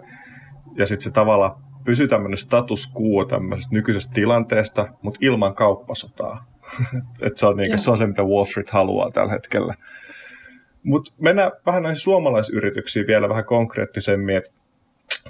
Ja 0.75 0.85
sitten 0.85 1.03
se 1.03 1.11
tavalla 1.11 1.59
pysyy 1.85 2.07
tämmöinen 2.07 2.37
status 2.37 2.91
quo 2.97 3.25
tämmöisestä 3.25 3.75
nykyisestä 3.75 4.13
tilanteesta, 4.13 4.87
mutta 5.01 5.19
ilman 5.21 5.55
kauppasotaa. 5.55 6.45
Et 7.21 7.37
se, 7.37 7.45
on 7.45 7.57
niin 7.57 7.77
se 7.77 7.91
on 7.91 7.97
se, 7.97 8.07
mitä 8.07 8.23
Wall 8.23 8.45
Street 8.45 8.69
haluaa 8.69 9.11
tällä 9.11 9.33
hetkellä. 9.33 9.73
Mutta 10.83 11.13
mennään 11.17 11.51
vähän 11.65 11.83
näihin 11.83 11.99
suomalaisyrityksiin 11.99 13.07
vielä 13.07 13.29
vähän 13.29 13.45
konkreettisemmin. 13.45 14.41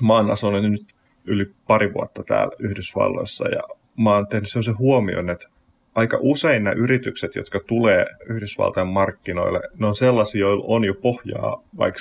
mä 0.01 0.13
oon 0.13 0.32
asunut 0.32 0.72
nyt 0.72 0.96
yli 1.25 1.46
pari 1.67 1.94
vuotta 1.94 2.24
täällä 2.24 2.55
Yhdysvalloissa 2.60 3.48
ja 3.48 3.62
mä 3.98 4.14
oon 4.16 4.28
tehnyt 4.28 4.50
sellaisen 4.50 4.78
huomion, 4.78 5.30
että 5.30 5.48
aika 5.96 6.18
usein 6.22 6.64
nämä 6.64 6.75
yritykset, 6.75 7.36
jotka 7.36 7.60
tulee 7.68 8.06
Yhdysvaltain 8.30 8.88
markkinoille, 8.88 9.62
ne 9.80 9.88
on 9.88 9.96
sellaisia, 9.96 10.40
joilla 10.40 10.66
on 10.68 10.86
jo 10.86 10.94
pohjaa 10.94 11.64
vaikka 11.78 12.00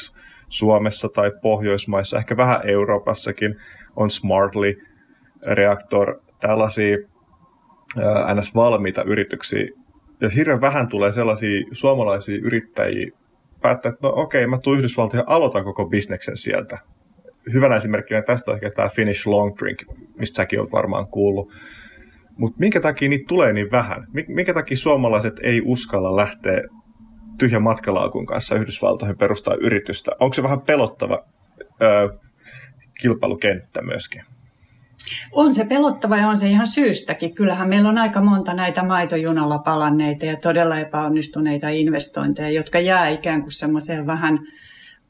Suomessa 0.48 1.08
tai 1.08 1.32
Pohjoismaissa, 1.42 2.18
ehkä 2.18 2.36
vähän 2.36 2.60
Euroopassakin, 2.64 3.56
on 3.96 4.10
Smartly, 4.10 4.82
Reactor, 5.46 6.20
tällaisia 6.40 6.96
ns. 8.34 8.54
valmiita 8.54 9.02
yrityksiä. 9.02 9.68
Ja 10.20 10.28
hirveän 10.28 10.60
vähän 10.60 10.88
tulee 10.88 11.12
sellaisia 11.12 11.66
suomalaisia 11.72 12.38
yrittäjiä, 12.42 13.10
päättää, 13.62 13.90
että 13.90 14.06
no 14.06 14.12
okei, 14.16 14.46
mä 14.46 14.58
tuun 14.58 14.78
Yhdysvaltiin 14.78 15.18
ja 15.18 15.24
aloitan 15.26 15.64
koko 15.64 15.84
bisneksen 15.84 16.36
sieltä. 16.36 16.78
Hyvänä 17.52 17.76
esimerkkinä 17.76 18.22
tästä 18.22 18.50
on 18.50 18.54
ehkä 18.54 18.70
tämä 18.70 18.88
Finnish 18.88 19.26
Long 19.26 19.58
Drink, 19.58 19.78
mistä 20.18 20.36
säkin 20.36 20.60
olet 20.60 20.72
varmaan 20.72 21.06
kuullut. 21.06 21.52
Mutta 22.38 22.56
minkä 22.58 22.80
takia 22.80 23.08
niitä 23.08 23.24
tulee 23.28 23.52
niin 23.52 23.70
vähän? 23.70 24.06
Minkä 24.28 24.54
takia 24.54 24.76
suomalaiset 24.76 25.34
ei 25.42 25.62
uskalla 25.64 26.16
lähteä 26.16 26.62
tyhjän 27.38 27.62
matkalaukun 27.62 28.26
kanssa 28.26 28.56
Yhdysvaltoihin 28.56 29.18
perustaa 29.18 29.54
yritystä? 29.54 30.10
Onko 30.20 30.34
se 30.34 30.42
vähän 30.42 30.60
pelottava 30.60 31.24
ö, 31.82 32.18
kilpailukenttä 33.00 33.82
myöskin? 33.82 34.22
On 35.32 35.54
se 35.54 35.66
pelottava 35.68 36.16
ja 36.16 36.28
on 36.28 36.36
se 36.36 36.48
ihan 36.48 36.66
syystäkin. 36.66 37.34
Kyllähän 37.34 37.68
meillä 37.68 37.88
on 37.88 37.98
aika 37.98 38.20
monta 38.20 38.54
näitä 38.54 38.84
maitojunalla 38.84 39.58
palanneita 39.58 40.26
ja 40.26 40.36
todella 40.36 40.78
epäonnistuneita 40.78 41.68
investointeja, 41.68 42.50
jotka 42.50 42.78
jää 42.80 43.08
ikään 43.08 43.40
kuin 43.42 43.52
semmoiseen 43.52 44.06
vähän 44.06 44.38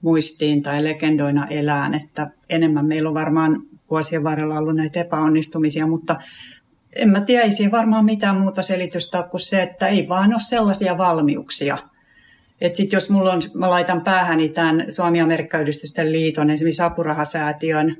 muistiin 0.02 0.62
tai 0.62 0.84
legendoina 0.84 1.46
elään, 1.46 1.94
että 1.94 2.30
enemmän 2.48 2.86
meillä 2.86 3.08
on 3.08 3.14
varmaan 3.14 3.62
vuosien 3.90 4.24
varrella 4.24 4.58
ollut 4.58 4.76
näitä 4.76 5.00
epäonnistumisia, 5.00 5.86
mutta 5.86 6.16
en 6.96 7.08
mä 7.08 7.20
tiedä, 7.20 7.44
ei 7.44 7.52
siihen 7.52 7.72
varmaan 7.72 8.04
mitään 8.04 8.36
muuta 8.36 8.62
selitystä 8.62 9.22
kuin 9.22 9.40
se, 9.40 9.62
että 9.62 9.88
ei 9.88 10.08
vaan 10.08 10.32
ole 10.32 10.40
sellaisia 10.40 10.98
valmiuksia. 10.98 11.78
Että 12.60 12.76
sitten 12.76 12.96
jos 12.96 13.10
mulla 13.10 13.32
on, 13.32 13.40
mä 13.54 13.70
laitan 13.70 14.00
päähäni 14.00 14.48
tämän 14.48 14.84
Suomi-Amerikka-yhdistysten 14.88 16.12
liiton, 16.12 16.50
esimerkiksi 16.50 16.82
apurahasäätiön 16.82 17.96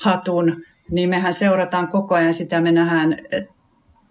hatun, 0.00 0.62
niin 0.90 1.10
mehän 1.10 1.32
seurataan 1.32 1.88
koko 1.88 2.14
ajan 2.14 2.34
sitä, 2.34 2.60
me 2.60 2.72
nähdään, 2.72 3.16
että 3.30 3.54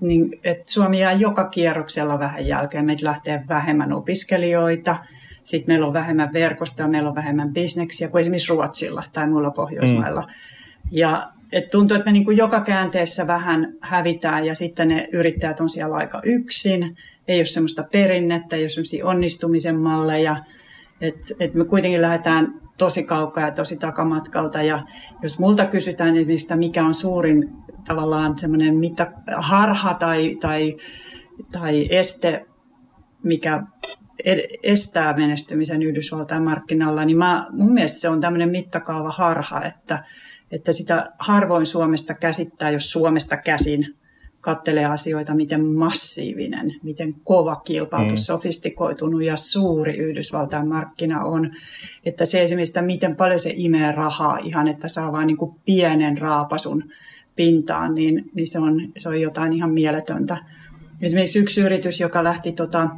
niin, 0.02 0.40
et 0.44 0.70
Suomi 0.70 1.00
jää 1.00 1.12
joka 1.12 1.50
kierroksella 1.50 2.20
vähän 2.20 2.48
jälkeen. 2.48 2.86
Meitä 2.86 3.06
lähtee 3.06 3.44
vähemmän 3.50 3.94
opiskelijoita, 3.94 4.98
sitten 5.44 5.74
meillä 5.74 5.88
on 5.88 5.94
vähemmän 5.94 6.34
verkostoa, 6.34 6.88
meillä 6.88 7.10
on 7.10 7.16
vähemmän 7.16 7.54
bisneksiä 7.54 8.10
kuin 8.10 8.22
esimerkiksi 8.22 8.54
Ruotsilla 8.54 9.04
tai 9.14 9.28
muilla 9.28 9.52
Pohjoismailla. 9.52 10.22
Mm. 10.22 10.28
Ja 10.92 11.33
et 11.54 11.70
tuntuu, 11.70 11.98
että 11.98 12.06
me 12.06 12.12
niin 12.12 12.26
kuin 12.26 12.38
joka 12.38 12.62
käänteessä 12.62 13.28
vähän 13.28 13.74
hävitään 13.82 14.46
ja 14.46 14.56
sitten 14.56 14.88
ne 14.88 15.10
yrittäjät 15.12 15.60
on 15.60 15.70
siellä 15.70 15.96
aika 15.96 16.22
yksin. 16.24 16.98
Ei 17.28 17.40
ole 17.40 17.46
semmoista 17.46 17.84
perinnettä, 17.92 18.56
ei 18.56 18.64
ole 18.64 18.70
semmoisia 18.70 19.06
onnistumisen 19.06 19.80
malleja. 19.80 20.44
Et, 21.02 21.16
et 21.40 21.54
me 21.54 21.66
kuitenkin 21.66 22.02
lähdetään 22.02 22.62
tosi 22.78 23.04
kaukaa 23.04 23.46
ja 23.46 23.52
tosi 23.52 23.78
takamatkalta. 23.78 24.62
Ja 24.62 24.84
jos 25.22 25.40
multa 25.40 25.66
kysytään, 25.66 26.14
niin 26.14 26.28
mistä 26.28 26.56
mikä 26.56 26.86
on 26.86 26.94
suurin 26.94 27.50
tavallaan 27.88 28.40
semmoinen 28.40 28.76
mitä, 28.76 29.12
harha 29.38 29.94
tai, 29.94 30.38
tai, 30.42 30.78
tai 31.52 31.88
este, 31.90 32.46
mikä 33.24 33.64
estää 34.64 35.14
menestymisen 35.18 35.84
Yhdysvaltain 35.84 36.44
markkinalla, 36.44 37.06
niin 37.06 37.18
mä, 37.18 37.48
mun 37.52 37.74
mielestä 37.74 38.00
se 38.00 38.10
on 38.10 38.22
tämmöinen 38.22 38.50
mittakaava 38.50 39.12
harha, 39.12 39.64
että, 39.66 40.04
että 40.54 40.74
sitä 40.74 41.12
harvoin 41.20 41.66
Suomesta 41.66 42.14
käsittää, 42.14 42.72
jos 42.72 42.92
Suomesta 42.92 43.38
käsin 43.38 43.96
kattelee 44.42 44.86
asioita, 44.86 45.34
miten 45.34 45.66
massiivinen, 45.66 46.76
miten 46.84 47.16
kova 47.24 47.56
kilpailu, 47.56 48.10
mm. 48.10 48.16
sofistikoitunut 48.16 49.24
ja 49.24 49.38
suuri 49.38 49.98
Yhdysvaltain 49.98 50.68
markkina 50.68 51.24
on. 51.24 51.52
Että 52.06 52.26
se 52.26 52.44
esimerkiksi, 52.44 52.82
miten 52.82 53.16
paljon 53.16 53.40
se 53.40 53.54
imee 53.56 53.92
rahaa 53.92 54.38
ihan, 54.38 54.68
että 54.68 54.88
saa 54.88 55.12
vain 55.12 55.28
niin 55.28 55.38
kuin 55.38 55.56
pienen 55.66 56.18
raapasun 56.18 56.84
pintaan, 57.36 57.96
niin, 57.96 58.30
niin 58.36 58.48
se, 58.48 58.60
on, 58.60 58.92
se 58.98 59.10
on 59.10 59.22
jotain 59.22 59.54
ihan 59.54 59.72
mieletöntä. 59.72 60.38
Esimerkiksi 61.02 61.40
yksi 61.40 61.62
yritys, 61.62 62.00
joka 62.00 62.24
lähti 62.24 62.52
tota, 62.52 62.90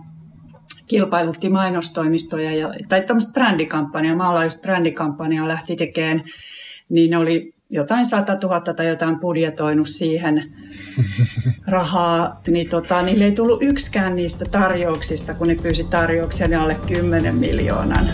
kilpailutti 0.87 1.49
mainostoimistoja 1.49 2.55
ja, 2.55 2.73
tai 2.89 3.01
tämmöistä 3.01 3.33
brändikampanjaa, 3.33 4.15
maalaista 4.15 4.61
brändikampanjaa 4.61 5.47
lähti 5.47 5.75
tekemään, 5.75 6.23
niin 6.89 7.11
ne 7.11 7.17
oli 7.17 7.53
jotain 7.69 8.05
100 8.05 8.37
000 8.43 8.61
tai 8.61 8.87
jotain 8.87 9.19
budjetoinut 9.19 9.87
siihen 9.87 10.53
rahaa, 11.67 12.41
niin 12.47 12.69
tota, 12.69 13.01
niille 13.01 13.25
ei 13.25 13.31
tullut 13.31 13.63
yksikään 13.63 14.15
niistä 14.15 14.45
tarjouksista, 14.51 15.33
kun 15.33 15.47
ne 15.47 15.55
pyysi 15.55 15.83
tarjouksia, 15.89 16.47
ne 16.47 16.55
alle 16.55 16.77
10 16.87 17.35
miljoonan. 17.35 18.09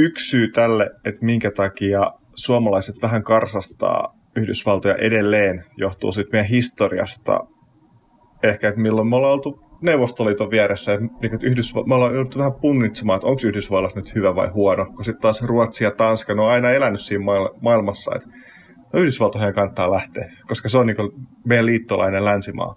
Yksi 0.00 0.28
syy 0.28 0.48
tälle, 0.48 0.90
että 1.04 1.24
minkä 1.24 1.50
takia 1.50 2.12
suomalaiset 2.34 2.96
vähän 3.02 3.22
karsastaa 3.22 4.17
Yhdysvaltoja 4.42 4.94
edelleen, 4.94 5.64
johtuu 5.76 6.12
sitten 6.12 6.32
meidän 6.32 6.50
historiasta. 6.50 7.40
Ehkä, 8.42 8.68
että 8.68 8.80
milloin 8.80 9.08
me 9.08 9.16
ollaan 9.16 9.32
oltu 9.32 9.68
Neuvostoliiton 9.80 10.50
vieressä, 10.50 10.94
että, 10.94 11.06
niin, 11.06 11.34
että 11.34 11.46
Yhdysva- 11.46 11.86
me 11.86 11.94
ollaan 11.94 12.14
jouduttu 12.14 12.38
vähän 12.38 12.52
punnitsemaan, 12.52 13.16
että 13.16 13.26
onko 13.26 13.40
Yhdysvallat 13.46 13.94
nyt 13.94 14.14
hyvä 14.14 14.34
vai 14.34 14.48
huono, 14.48 14.86
kun 14.86 15.04
sitten 15.04 15.22
taas 15.22 15.42
Ruotsi 15.42 15.84
ja 15.84 15.90
Tanska, 15.90 16.34
ne 16.34 16.42
on 16.42 16.50
aina 16.50 16.70
elänyt 16.70 17.00
siinä 17.00 17.24
maailmassa, 17.60 18.10
että 18.16 18.28
no 18.92 19.00
Yhdysvaltoihin 19.00 19.54
kannattaa 19.54 19.92
lähteä, 19.92 20.28
koska 20.46 20.68
se 20.68 20.78
on 20.78 20.86
niin 20.86 20.96
meidän 21.44 21.66
liittolainen 21.66 22.24
länsimaa. 22.24 22.76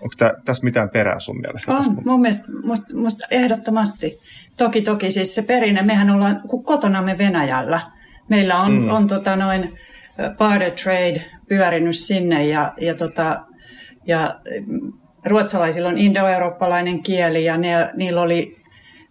Onko 0.00 0.14
tää, 0.18 0.32
tässä 0.44 0.64
mitään 0.64 0.90
perää 0.90 1.20
sun 1.20 1.40
mielestä? 1.40 1.72
On, 1.72 1.84
mun 2.04 2.20
mielestä 2.20 2.52
musta, 2.64 2.96
musta 2.96 3.26
ehdottomasti. 3.30 4.18
Toki, 4.58 4.82
toki 4.82 5.10
siis 5.10 5.34
se 5.34 5.42
perinne, 5.42 5.82
mehän 5.82 6.10
ollaan 6.10 6.40
kotonamme 6.64 7.18
Venäjällä. 7.18 7.80
Meillä 8.28 8.60
on, 8.60 8.72
mm. 8.72 8.90
on 8.90 9.06
tota 9.06 9.36
noin 9.36 9.72
barter 10.38 10.70
trade 10.70 11.22
pyörinyt 11.48 11.96
sinne 11.96 12.46
ja, 12.46 12.72
ja, 12.80 12.94
tota, 12.94 13.44
ja 14.06 14.40
ruotsalaisilla 15.24 15.88
on 15.88 15.98
indoeurooppalainen 15.98 17.02
kieli 17.02 17.44
ja 17.44 17.56
ne, 17.56 17.90
niillä 17.94 18.20
oli 18.20 18.56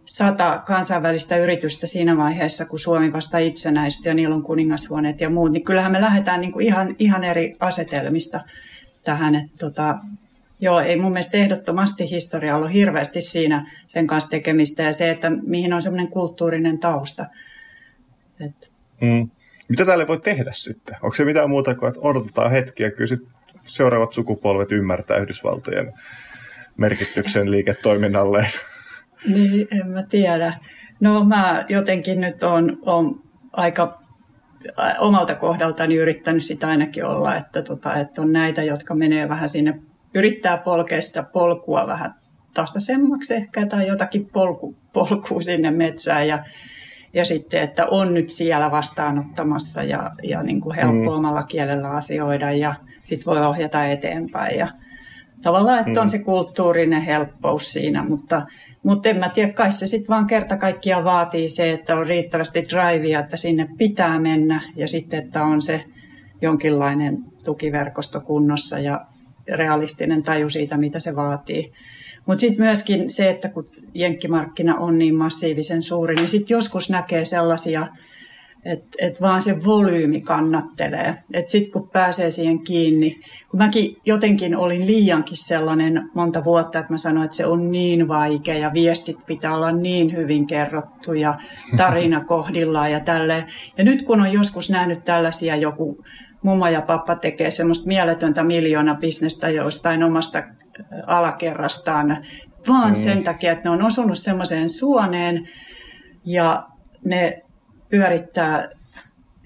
sata 0.05 0.63
kansainvälistä 0.65 1.37
yritystä 1.37 1.87
siinä 1.87 2.17
vaiheessa, 2.17 2.65
kun 2.65 2.79
Suomi 2.79 3.13
vasta 3.13 3.37
itsenäistyi 3.37 4.09
ja 4.09 4.13
niillä 4.13 4.35
on 4.35 4.43
kuningashuoneet 4.43 5.21
ja 5.21 5.29
muut, 5.29 5.51
niin 5.51 5.63
kyllähän 5.63 5.91
me 5.91 6.01
lähdetään 6.01 6.41
niin 6.41 6.51
kuin 6.51 6.65
ihan, 6.65 6.95
ihan 6.99 7.23
eri 7.23 7.55
asetelmista 7.59 8.39
tähän. 9.03 9.35
Että 9.35 9.57
tota, 9.59 9.97
joo, 10.59 10.79
ei 10.79 10.95
mun 10.95 11.11
mielestä 11.11 11.37
ehdottomasti 11.37 12.09
historia 12.11 12.55
ollut 12.55 12.73
hirveästi 12.73 13.21
siinä 13.21 13.71
sen 13.87 14.07
kanssa 14.07 14.29
tekemistä 14.29 14.83
ja 14.83 14.93
se, 14.93 15.11
että 15.11 15.29
mihin 15.29 15.73
on 15.73 15.81
semmoinen 15.81 16.07
kulttuurinen 16.07 16.79
tausta. 16.79 17.25
Et. 18.39 18.71
Mm. 19.01 19.29
Mitä 19.67 19.85
täällä 19.85 20.07
voi 20.07 20.19
tehdä 20.19 20.51
sitten? 20.53 20.95
Onko 20.95 21.15
se 21.15 21.25
mitään 21.25 21.49
muuta 21.49 21.75
kuin, 21.75 21.87
että 21.87 22.01
odotetaan 22.01 22.51
hetkiä, 22.51 22.91
kyllä 22.91 23.07
sit 23.07 23.21
seuraavat 23.65 24.13
sukupolvet 24.13 24.71
ymmärtää 24.71 25.17
Yhdysvaltojen 25.17 25.93
merkityksen 26.77 27.51
liiketoiminnalleen? 27.51 28.49
Niin, 29.27 29.67
en 29.71 29.87
mä 29.87 30.03
tiedä. 30.03 30.53
No 30.99 31.25
mä 31.25 31.65
jotenkin 31.69 32.21
nyt 32.21 32.43
on, 32.43 32.77
on 32.81 33.21
aika 33.53 33.99
omalta 34.99 35.35
kohdaltani 35.35 35.95
yrittänyt 35.95 36.43
sitä 36.43 36.67
ainakin 36.67 37.05
olla, 37.05 37.35
että, 37.35 37.61
tota, 37.61 37.95
että 37.95 38.21
on 38.21 38.33
näitä, 38.33 38.63
jotka 38.63 38.95
menee 38.95 39.29
vähän 39.29 39.49
sinne, 39.49 39.79
yrittää 40.13 40.57
polkea 40.57 41.01
sitä 41.01 41.23
polkua 41.23 41.87
vähän 41.87 42.13
tasaisemmaksi 42.53 43.35
ehkä 43.35 43.65
tai 43.65 43.87
jotakin 43.87 44.29
polku, 44.33 44.75
polkua 44.93 45.41
sinne 45.41 45.71
metsään 45.71 46.27
ja, 46.27 46.43
ja 47.15 47.25
sitten, 47.25 47.61
että 47.61 47.85
on 47.85 48.13
nyt 48.13 48.29
siellä 48.29 48.71
vastaanottamassa 48.71 49.83
ja, 49.83 50.11
ja 50.23 50.43
niin 50.43 50.61
kuin 50.61 50.75
helppo 50.75 51.11
mm. 51.11 51.17
omalla 51.17 51.43
kielellä 51.43 51.89
asioida 51.89 52.51
ja 52.51 52.75
sitten 53.01 53.25
voi 53.25 53.45
ohjata 53.45 53.85
eteenpäin 53.85 54.57
ja 54.59 54.67
tavallaan, 55.41 55.87
että 55.87 56.01
on 56.01 56.07
mm. 56.07 56.09
se 56.09 56.19
kulttuurinen 56.19 57.01
helppous 57.01 57.73
siinä, 57.73 58.03
mutta, 58.03 58.45
mutta 58.83 59.09
en 59.09 59.17
mä 59.17 59.29
tiedä, 59.29 59.53
kai 59.53 59.71
se 59.71 59.87
sitten 59.87 60.15
vaan 60.15 60.27
kerta 60.27 60.57
kaikkiaan 60.57 61.03
vaatii 61.03 61.49
se, 61.49 61.71
että 61.71 61.95
on 61.95 62.07
riittävästi 62.07 62.65
drivea, 62.69 63.19
että 63.19 63.37
sinne 63.37 63.69
pitää 63.77 64.19
mennä 64.19 64.61
ja 64.75 64.87
sitten, 64.87 65.23
että 65.23 65.43
on 65.43 65.61
se 65.61 65.83
jonkinlainen 66.41 67.17
tukiverkosto 67.43 68.21
kunnossa 68.21 68.79
ja 68.79 69.05
realistinen 69.51 70.23
taju 70.23 70.49
siitä, 70.49 70.77
mitä 70.77 70.99
se 70.99 71.15
vaatii. 71.15 71.71
Mutta 72.25 72.41
sitten 72.41 72.65
myöskin 72.65 73.09
se, 73.09 73.29
että 73.29 73.49
kun 73.49 73.65
jenkkimarkkina 73.93 74.75
on 74.75 74.97
niin 74.97 75.15
massiivisen 75.15 75.83
suuri, 75.83 76.15
niin 76.15 76.27
sitten 76.27 76.55
joskus 76.55 76.89
näkee 76.89 77.25
sellaisia, 77.25 77.87
että 78.65 78.87
et 78.99 79.21
vaan 79.21 79.41
se 79.41 79.65
volyymi 79.65 80.21
kannattelee. 80.21 81.15
Että 81.33 81.51
sitten 81.51 81.71
kun 81.71 81.89
pääsee 81.89 82.31
siihen 82.31 82.59
kiinni, 82.59 83.19
kun 83.49 83.57
mäkin 83.57 83.97
jotenkin 84.05 84.57
olin 84.57 84.87
liiankin 84.87 85.37
sellainen 85.37 86.09
monta 86.13 86.43
vuotta, 86.43 86.79
että 86.79 86.93
mä 86.93 86.97
sanoin, 86.97 87.25
että 87.25 87.37
se 87.37 87.45
on 87.45 87.71
niin 87.71 88.07
vaikea 88.07 88.57
ja 88.57 88.73
viestit 88.73 89.17
pitää 89.25 89.55
olla 89.55 89.71
niin 89.71 90.15
hyvin 90.15 90.47
kerrottu 90.47 91.13
ja 91.13 91.37
tarina 91.77 92.25
kohdillaan 92.33 92.91
ja 92.91 92.99
tälleen. 92.99 93.45
Ja 93.77 93.83
nyt 93.83 94.03
kun 94.03 94.21
on 94.21 94.33
joskus 94.33 94.69
nähnyt 94.69 95.05
tällaisia 95.05 95.55
joku 95.55 96.03
mumma 96.41 96.69
ja 96.69 96.81
pappa 96.81 97.15
tekee 97.15 97.51
semmoista 97.51 97.87
mieletöntä 97.87 98.43
miljoona 98.43 98.95
bisnestä 98.95 99.49
jostain 99.49 100.03
omasta 100.03 100.43
alakerrastaan, 101.07 102.17
vaan 102.67 102.89
mm. 102.89 102.95
sen 102.95 103.23
takia, 103.23 103.51
että 103.51 103.63
ne 103.63 103.69
on 103.69 103.81
osunut 103.81 104.17
semmoiseen 104.17 104.69
suoneen 104.69 105.47
ja 106.25 106.67
ne 107.05 107.41
pyörittää 107.89 108.69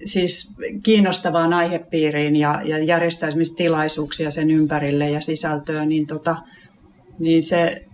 siis 0.04 0.56
kiinnostavaan 0.82 1.52
aihepiiriin 1.52 2.36
ja, 2.36 2.62
ja 2.64 2.78
järjestää 2.78 3.28
esimerkiksi 3.28 3.56
tilaisuuksia 3.56 4.30
sen 4.30 4.50
ympärille 4.50 5.10
ja 5.10 5.20
sisältöä, 5.20 5.86
niin, 5.86 6.06
tota, 6.06 6.36
niin 7.18 7.42
se 7.42 7.84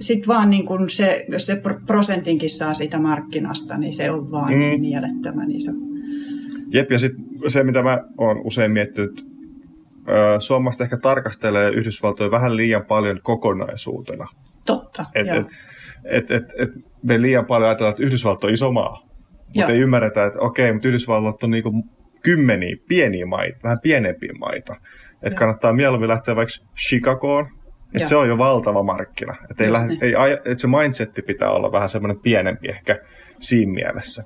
sitten 0.00 0.28
vaan 0.28 0.50
niin 0.50 0.66
kun 0.66 0.90
se, 0.90 1.24
jos 1.28 1.46
se 1.46 1.62
prosentinkin 1.86 2.50
saa 2.50 2.74
siitä 2.74 2.98
markkinasta, 2.98 3.78
niin 3.78 3.92
se 3.92 4.10
on 4.10 4.30
vaan 4.30 4.52
mm. 4.52 4.58
niin 4.58 4.80
mielettömän 4.80 5.50
iso. 5.50 5.72
Jep, 6.72 6.90
ja 6.90 6.98
sitten 6.98 7.24
se, 7.48 7.64
mitä 7.64 7.82
mä 7.82 7.98
oon 8.18 8.40
usein 8.44 8.70
miettinyt 8.70 9.26
Suomesta 10.38 10.84
ehkä 10.84 10.96
tarkastelee 10.96 11.70
Yhdysvaltoja 11.70 12.30
vähän 12.30 12.56
liian 12.56 12.84
paljon 12.84 13.20
kokonaisuutena. 13.22 14.26
Totta, 14.66 15.04
et, 15.14 15.28
et, 15.28 15.46
et, 16.04 16.30
et, 16.30 16.44
et 16.58 16.70
me 17.02 17.22
liian 17.22 17.46
paljon 17.46 17.68
ajatellaan, 17.68 17.92
että 17.92 18.02
Yhdysvallat 18.02 18.44
on 18.44 18.50
iso 18.50 18.72
maa, 18.72 19.02
mutta 19.56 19.72
ei 19.72 19.78
ymmärretä, 19.78 20.24
että 20.24 20.40
okei, 20.40 20.72
mutta 20.72 20.88
Yhdysvallat 20.88 21.42
on 21.42 21.50
niinku 21.50 21.72
kymmeniä 22.22 22.76
pieniä 22.88 23.26
maita, 23.26 23.58
vähän 23.62 23.80
pienempiä 23.82 24.32
maita. 24.38 24.76
Että 25.22 25.38
kannattaa 25.38 25.72
mieluummin 25.72 26.08
lähteä 26.08 26.36
vaikka 26.36 26.54
Chicagoon, 26.88 27.48
että 27.94 28.08
se 28.08 28.16
on 28.16 28.28
jo 28.28 28.38
valtava 28.38 28.82
markkina. 28.82 29.36
Että 29.50 29.64
ei 29.64 29.72
lähde, 29.72 29.88
niin. 29.88 30.02
ei, 30.02 30.38
et 30.44 30.58
se 30.58 30.66
mindsetti 30.66 31.22
pitää 31.22 31.50
olla 31.50 31.72
vähän 31.72 31.88
semmoinen 31.88 32.22
pienempi 32.22 32.68
ehkä 32.68 32.98
siinä 33.38 33.72
mielessä. 33.72 34.24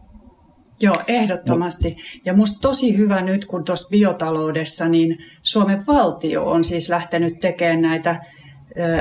Joo, 0.83 0.97
ehdottomasti. 1.09 1.97
Ja 2.25 2.35
musta 2.35 2.61
tosi 2.61 2.97
hyvä 2.97 3.23
nyt, 3.23 3.45
kun 3.45 3.65
tuossa 3.65 3.89
biotaloudessa, 3.91 4.89
niin 4.89 5.19
Suomen 5.43 5.87
valtio 5.87 6.45
on 6.45 6.65
siis 6.65 6.91
lähtenyt 6.91 7.41
tekemään 7.41 7.81
näitä 7.81 8.17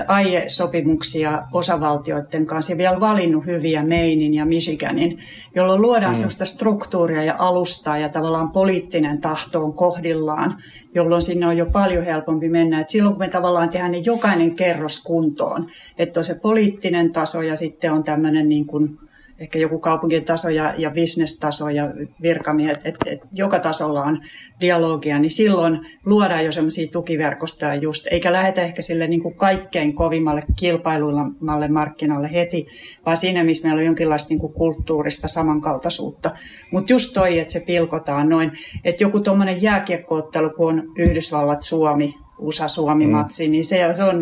aiesopimuksia 0.08 1.42
osavaltioiden 1.54 2.46
kanssa 2.46 2.72
ja 2.72 2.78
vielä 2.78 3.00
valinnut 3.00 3.46
hyviä 3.46 3.82
Mainin 3.82 4.34
ja 4.34 4.46
Michiganin, 4.46 5.20
jolloin 5.56 5.82
luodaan 5.82 6.12
mm. 6.12 6.16
sellaista 6.16 6.46
struktuuria 6.46 7.24
ja 7.24 7.36
alustaa 7.40 7.98
ja 7.98 8.10
tavallaan 8.10 8.52
poliittinen 8.52 9.22
tahto 9.22 9.64
on 9.64 9.74
kohdillaan, 9.74 10.58
jolloin 10.96 11.22
sinne 11.22 11.48
on 11.48 11.58
jo 11.58 11.66
paljon 11.66 12.06
helpompi 12.06 12.50
mennä. 12.50 12.82
Et 12.82 12.90
silloin 12.90 13.16
kun 13.16 13.24
me 13.24 13.28
tavallaan 13.28 13.70
tehdään 13.70 13.92
ne 13.92 13.98
jokainen 13.98 14.56
kerros 14.56 15.04
kuntoon, 15.04 15.68
että 15.98 16.20
on 16.20 16.24
se 16.24 16.40
poliittinen 16.42 17.12
taso 17.12 17.42
ja 17.42 17.56
sitten 17.56 17.94
on 17.94 18.04
tämmöinen 18.04 18.50
niin 18.50 18.66
kuin 18.66 19.00
ehkä 19.40 19.60
joku 19.60 19.80
kaupunkitaso 19.80 20.50
ja, 20.50 20.74
ja 20.78 20.90
bisnestaso 20.90 21.70
ja 21.70 21.84
virkamiehet, 22.22 22.80
että 22.84 23.10
et 23.10 23.20
joka 23.32 23.60
tasolla 23.60 24.04
on 24.04 24.22
dialogia, 24.62 25.20
niin 25.20 25.32
silloin 25.32 25.80
luodaan 26.06 26.46
jo 26.46 26.52
semmoisia 26.52 26.92
tukiverkostoja 26.92 27.76
just, 27.76 28.08
eikä 28.12 28.34
lähetä 28.34 28.62
ehkä 28.62 28.82
sille 28.82 29.08
niin 29.08 29.22
kuin 29.24 29.36
kaikkein 29.36 29.94
kovimmalle 29.94 30.44
kilpailumalle 30.56 31.68
markkinalle 31.68 32.32
heti, 32.32 32.68
vaan 33.06 33.18
siinä, 33.18 33.44
missä 33.44 33.68
meillä 33.68 33.80
on 33.80 33.86
jonkinlaista 33.86 34.30
niin 34.30 34.40
kuin 34.40 34.54
kulttuurista 34.54 35.28
samankaltaisuutta. 35.28 36.32
Mutta 36.72 36.94
just 36.94 37.14
toi, 37.14 37.40
että 37.40 37.54
se 37.54 37.64
pilkotaan 37.66 38.30
noin, 38.30 38.52
että 38.84 39.04
joku 39.04 39.20
tuommoinen 39.20 39.62
jääkiekkoottelu, 39.62 40.50
kun 40.50 40.80
on 40.80 40.92
Yhdysvallat-Suomi, 40.98 42.16
USA-Suomi-matsi, 42.40 43.48
mm. 43.48 43.52
niin 43.52 43.66
se, 43.66 43.90
se 43.94 44.04
on 44.04 44.20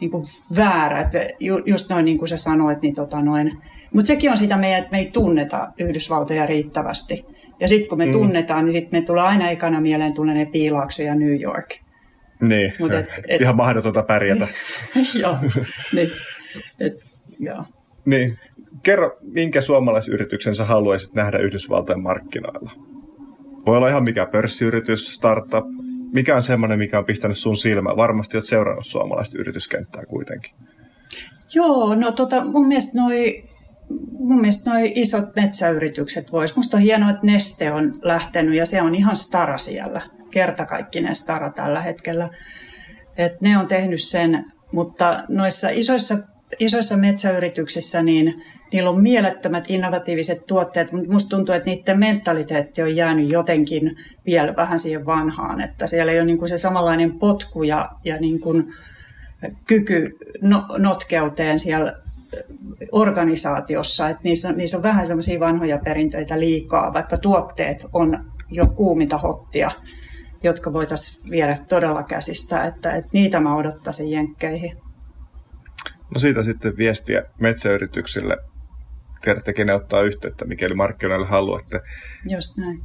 niin 0.00 0.10
kuin 0.10 0.24
väärä. 0.56 1.00
Että 1.00 1.18
just 1.66 1.90
noin 1.90 2.04
niin 2.04 2.18
kuin 2.18 2.28
sä 2.28 2.36
sanoit, 2.36 2.82
niin 2.82 2.94
tota 2.94 3.22
noin, 3.22 3.58
mutta 3.94 4.06
sekin 4.06 4.30
on 4.30 4.36
sitä 4.36 4.56
meidän, 4.56 4.78
että 4.78 4.90
me 4.90 4.98
ei 4.98 5.10
tunneta 5.12 5.68
Yhdysvaltoja 5.78 6.46
riittävästi. 6.46 7.26
Ja 7.60 7.68
sitten 7.68 7.88
kun 7.88 7.98
me 7.98 8.06
mm. 8.06 8.12
tunnetaan, 8.12 8.64
niin 8.64 8.72
sitten 8.72 9.00
me 9.00 9.06
tulee 9.06 9.22
aina 9.22 9.50
ekana 9.50 9.80
mieleen 9.80 10.14
tulee 10.14 10.46
Piilaakso 10.46 11.02
ja 11.02 11.14
New 11.14 11.40
York. 11.40 11.74
Niin, 12.40 12.72
Mut 12.80 12.92
et, 12.92 13.06
et, 13.28 13.40
ihan 13.40 13.56
mahdotonta 13.56 14.02
pärjätä. 14.02 14.48
joo, 15.22 15.36
niin, 15.92 16.10
et, 16.80 16.92
joo. 17.38 17.64
Niin. 18.04 18.38
Kerro, 18.82 19.18
minkä 19.22 19.60
suomalaisyrityksen 19.60 20.54
sä 20.54 20.64
haluaisit 20.64 21.14
nähdä 21.14 21.38
Yhdysvaltojen 21.38 22.02
markkinoilla? 22.02 22.72
Voi 23.66 23.76
olla 23.76 23.88
ihan 23.88 24.04
mikä 24.04 24.26
pörssiyritys, 24.26 25.14
startup, 25.14 25.64
mikä 26.12 26.36
on 26.36 26.42
semmoinen, 26.42 26.78
mikä 26.78 26.98
on 26.98 27.04
pistänyt 27.04 27.38
sun 27.38 27.56
silmään? 27.56 27.96
Varmasti 27.96 28.36
olet 28.36 28.46
seurannut 28.46 28.86
suomalaista 28.86 29.38
yrityskenttää 29.38 30.06
kuitenkin. 30.06 30.54
Joo, 31.54 31.94
no 31.94 32.12
tota, 32.12 32.44
mun 32.44 32.68
mielestä 32.68 33.00
noi 33.00 33.44
mun 34.18 34.40
mielestä 34.40 34.70
noi 34.70 34.92
isot 34.94 35.36
metsäyritykset 35.36 36.32
vois. 36.32 36.56
Musta 36.56 36.76
on 36.76 36.82
hienoa, 36.82 37.10
että 37.10 37.26
Neste 37.26 37.72
on 37.72 37.98
lähtenyt 38.02 38.54
ja 38.54 38.66
se 38.66 38.82
on 38.82 38.94
ihan 38.94 39.16
stara 39.16 39.58
siellä. 39.58 40.02
Kertakaikkinen 40.30 41.14
stara 41.14 41.50
tällä 41.50 41.80
hetkellä. 41.80 42.28
Et 43.16 43.40
ne 43.40 43.58
on 43.58 43.66
tehnyt 43.66 44.02
sen, 44.02 44.44
mutta 44.72 45.24
noissa 45.28 45.68
isoissa, 45.68 46.18
isoissa 46.58 46.96
metsäyrityksissä 46.96 48.02
niin 48.02 48.42
niillä 48.72 48.90
on 48.90 49.02
mielettömät 49.02 49.64
innovatiiviset 49.68 50.46
tuotteet, 50.46 50.92
mutta 50.92 51.12
musta 51.12 51.36
tuntuu, 51.36 51.54
että 51.54 51.70
niiden 51.70 51.98
mentaliteetti 51.98 52.82
on 52.82 52.96
jäänyt 52.96 53.30
jotenkin 53.30 53.96
vielä 54.26 54.56
vähän 54.56 54.78
siihen 54.78 55.06
vanhaan, 55.06 55.60
että 55.60 55.86
siellä 55.86 56.12
ei 56.12 56.18
ole 56.18 56.26
niin 56.26 56.38
kuin 56.38 56.48
se 56.48 56.58
samanlainen 56.58 57.18
potku 57.18 57.62
ja, 57.62 57.90
ja 58.04 58.16
niin 58.20 58.40
kuin 58.40 58.72
kyky 59.66 60.16
no, 60.40 60.64
notkeuteen 60.78 61.58
siellä 61.58 61.94
organisaatiossa, 62.92 64.08
että 64.08 64.20
niissä, 64.24 64.52
niissä 64.52 64.76
on 64.76 64.82
vähän 64.82 65.06
semmoisia 65.06 65.40
vanhoja 65.40 65.78
perinteitä 65.84 66.40
liikaa, 66.40 66.92
vaikka 66.92 67.16
tuotteet 67.16 67.86
on 67.92 68.32
jo 68.50 68.66
kuumita 68.66 69.18
hottia, 69.18 69.70
jotka 70.42 70.72
voitaisiin 70.72 71.30
viedä 71.30 71.58
todella 71.68 72.02
käsistä, 72.02 72.64
että, 72.64 72.94
että 72.94 73.10
niitä 73.12 73.40
mä 73.40 73.56
odottaisin 73.56 74.10
jenkkeihin. 74.10 74.76
No 76.14 76.18
siitä 76.20 76.42
sitten 76.42 76.76
viestiä 76.76 77.22
metsäyrityksille. 77.40 78.36
Tiedätte, 79.22 79.52
kenen 79.52 79.76
ottaa 79.76 80.02
yhteyttä, 80.02 80.44
mikäli 80.44 80.74
markkinoille 80.74 81.26
haluatte. 81.26 81.80
Just 82.30 82.58
näin. 82.58 82.80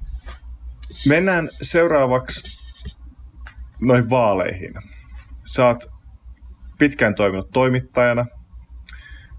Mennään 1.08 1.50
seuraavaksi 1.62 2.66
noihin 3.82 4.10
vaaleihin. 4.10 4.74
Saat 5.46 5.88
pitkään 6.80 7.16
toiminut 7.16 7.50
toimittajana, 7.54 8.26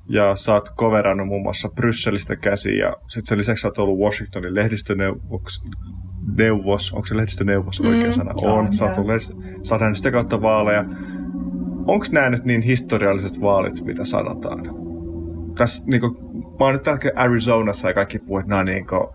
ja 0.09 0.37
sä 0.37 0.55
oot 0.55 0.71
coverannut 0.77 1.27
muun 1.27 1.43
muassa 1.43 1.69
Brysselistä 1.69 2.37
käsi 2.37 2.79
ja 2.79 2.97
sitten 3.09 3.27
sen 3.27 3.39
lisäksi 3.39 3.63
sä 3.63 3.69
oot 3.69 3.79
ollut 3.79 3.99
Washingtonin 3.99 4.55
lehdistöneuvos, 4.55 5.65
neuvos, 6.37 6.93
onko 6.93 7.07
se 7.07 7.17
lehdistöneuvos 7.17 7.81
oikea 7.81 8.07
mm, 8.07 8.13
sana? 8.13 8.33
On, 8.37 8.73
sä 8.73 8.85
oot, 8.85 9.07
lehdistö, 9.07 9.35
sä 9.63 9.75
oot 9.75 9.97
sitä 9.97 10.11
kautta 10.11 10.43
vaaleja. 10.43 10.85
Onko 11.87 12.07
nämä 12.13 12.31
nyt 12.31 12.45
niin 12.45 12.63
historialliset 12.63 13.41
vaalit, 13.41 13.85
mitä 13.85 14.05
sanotaan? 14.05 14.63
Tässä, 15.59 15.83
niin 15.87 16.01
kuin, 16.01 16.17
mä 16.33 16.65
oon 16.65 16.73
nyt 16.73 16.83
täällä 16.83 17.13
Arizonassa 17.17 17.89
ja 17.89 17.95
kaikki 17.95 18.19
puhuu, 18.19 18.39
että 18.39 18.49
nämä 18.49 18.61
on 18.61 18.67
niin 18.67 18.87
kuin, 18.87 19.09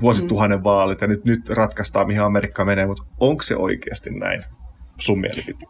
vuosituhannen 0.00 0.58
mm. 0.58 0.64
vaalit 0.64 1.00
ja 1.00 1.06
nyt, 1.06 1.24
nyt 1.24 1.48
ratkaistaan, 1.48 2.06
mihin 2.06 2.22
Amerikka 2.22 2.64
menee, 2.64 2.86
mutta 2.86 3.04
onko 3.20 3.42
se 3.42 3.56
oikeasti 3.56 4.10
näin 4.10 4.44
sun 4.98 5.20
mielipide? 5.20 5.66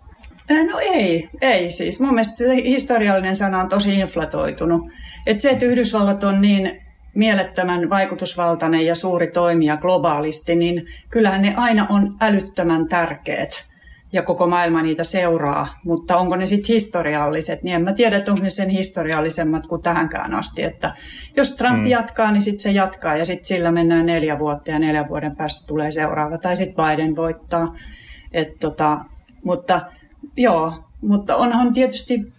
No 0.71 0.79
ei, 0.79 1.29
ei 1.41 1.71
siis. 1.71 2.01
Mun 2.01 2.15
mielestä 2.15 2.45
historiallinen 2.65 3.37
sana 3.37 3.61
on 3.61 3.69
tosi 3.69 3.99
inflatoitunut. 3.99 4.89
Et 5.27 5.41
se, 5.41 5.51
että 5.51 5.67
Yhdysvallat 5.67 6.25
on 6.25 6.41
niin 6.41 6.81
mielettömän 7.15 7.91
vaikutusvaltainen 7.91 8.87
ja 8.87 8.95
suuri 8.95 9.27
toimija 9.27 9.77
globaalisti, 9.77 10.57
niin 10.57 10.87
kyllähän 11.11 11.43
ne 11.43 11.55
aina 11.57 11.87
on 11.91 12.17
älyttömän 12.21 12.89
tärkeät 12.89 13.73
ja 14.13 14.23
koko 14.23 14.47
maailma 14.47 14.83
niitä 14.83 15.05
seuraa, 15.05 15.79
mutta 15.85 16.17
onko 16.17 16.37
ne 16.37 16.47
sitten 16.47 16.69
historialliset, 16.69 17.63
niin 17.63 17.75
en 17.75 17.83
mä 17.83 17.93
tiedä, 17.93 18.17
että 18.17 18.33
onko 18.33 18.43
ne 18.43 18.51
sen 18.51 18.69
historiallisemmat 18.69 19.67
kuin 19.67 19.83
tähänkään 19.83 20.35
asti, 20.35 20.63
että 20.63 20.95
jos 21.37 21.57
Trump 21.57 21.79
mm. 21.79 21.87
jatkaa, 21.87 22.33
niin 22.33 22.43
sitten 22.43 22.61
se 22.61 22.71
jatkaa 22.71 23.17
ja 23.17 23.25
sitten 23.25 23.47
sillä 23.47 23.73
mennään 23.73 24.07
neljä 24.07 24.39
vuotta 24.39 24.71
ja 24.71 24.79
neljän 24.79 25.09
vuoden 25.09 25.37
päästä 25.37 25.67
tulee 25.67 25.91
seuraava, 25.91 26.39
tai 26.39 26.57
sitten 26.57 26.85
Biden 26.85 27.17
voittaa, 27.17 27.75
Et 28.33 28.61
tota, 28.61 28.99
mutta 29.45 29.81
joo, 30.37 30.75
mutta 31.01 31.37
onhan 31.37 31.73
tietysti 31.73 32.33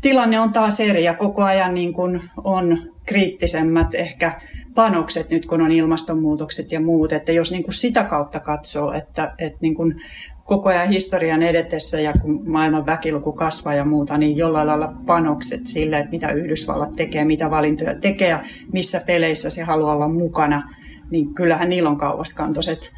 tilanne 0.00 0.40
on 0.40 0.52
taas 0.52 0.80
eri 0.80 1.04
ja 1.04 1.14
koko 1.14 1.42
ajan 1.42 1.74
niin 1.74 1.92
kuin 1.92 2.30
on 2.44 2.92
kriittisemmät 3.06 3.94
ehkä 3.94 4.40
panokset 4.74 5.30
nyt, 5.30 5.46
kun 5.46 5.60
on 5.60 5.72
ilmastonmuutokset 5.72 6.72
ja 6.72 6.80
muut. 6.80 7.12
Että 7.12 7.32
jos 7.32 7.52
niin 7.52 7.64
kuin 7.64 7.74
sitä 7.74 8.04
kautta 8.04 8.40
katsoo, 8.40 8.92
että, 8.92 9.34
että 9.38 9.58
niin 9.60 9.74
kuin 9.74 10.00
koko 10.44 10.68
ajan 10.68 10.88
historian 10.88 11.42
edetessä 11.42 12.00
ja 12.00 12.12
kun 12.22 12.42
maailman 12.50 12.86
väkiluku 12.86 13.32
kasvaa 13.32 13.74
ja 13.74 13.84
muuta, 13.84 14.18
niin 14.18 14.36
jollain 14.36 14.66
lailla 14.66 14.92
panokset 15.06 15.66
sille, 15.66 15.98
että 15.98 16.10
mitä 16.10 16.32
Yhdysvallat 16.32 16.96
tekee, 16.96 17.24
mitä 17.24 17.50
valintoja 17.50 17.94
tekee 17.94 18.28
ja 18.28 18.42
missä 18.72 19.00
peleissä 19.06 19.50
se 19.50 19.62
haluaa 19.62 19.94
olla 19.94 20.08
mukana, 20.08 20.74
niin 21.10 21.34
kyllähän 21.34 21.68
niillä 21.68 21.90
on 21.90 21.98
kauaskantoiset 21.98 22.92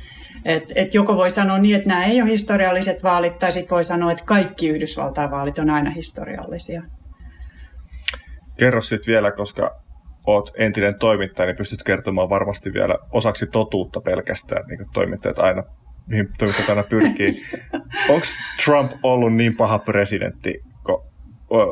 et, 0.48 0.72
et 0.74 0.94
joko 0.94 1.16
voi 1.16 1.30
sanoa 1.30 1.58
niin, 1.58 1.76
että 1.76 1.88
nämä 1.88 2.04
ei 2.04 2.22
ole 2.22 2.30
historialliset 2.30 3.02
vaalit, 3.02 3.38
tai 3.38 3.52
sitten 3.52 3.70
voi 3.70 3.84
sanoa, 3.84 4.12
että 4.12 4.24
kaikki 4.24 4.68
Yhdysvaltain 4.68 5.30
vaalit 5.30 5.58
on 5.58 5.70
aina 5.70 5.90
historiallisia. 5.90 6.82
Kerro 8.58 8.80
sitten 8.80 9.12
vielä, 9.12 9.32
koska 9.32 9.80
oot 10.26 10.50
entinen 10.56 10.98
toimittaja, 10.98 11.46
niin 11.46 11.56
pystyt 11.56 11.82
kertomaan 11.82 12.28
varmasti 12.28 12.72
vielä 12.72 12.94
osaksi 13.12 13.46
totuutta 13.46 14.00
pelkästään, 14.00 14.66
niin 14.66 14.78
kuin 14.78 14.88
toimittajat 14.92 15.38
aina, 15.38 15.62
mihin 16.06 16.28
toimittajat 16.38 16.70
aina 16.70 16.82
pyrkii. 16.82 17.42
Onko 18.12 18.26
Trump 18.64 18.92
ollut 19.02 19.34
niin 19.34 19.56
paha 19.56 19.78
presidentti, 19.78 20.54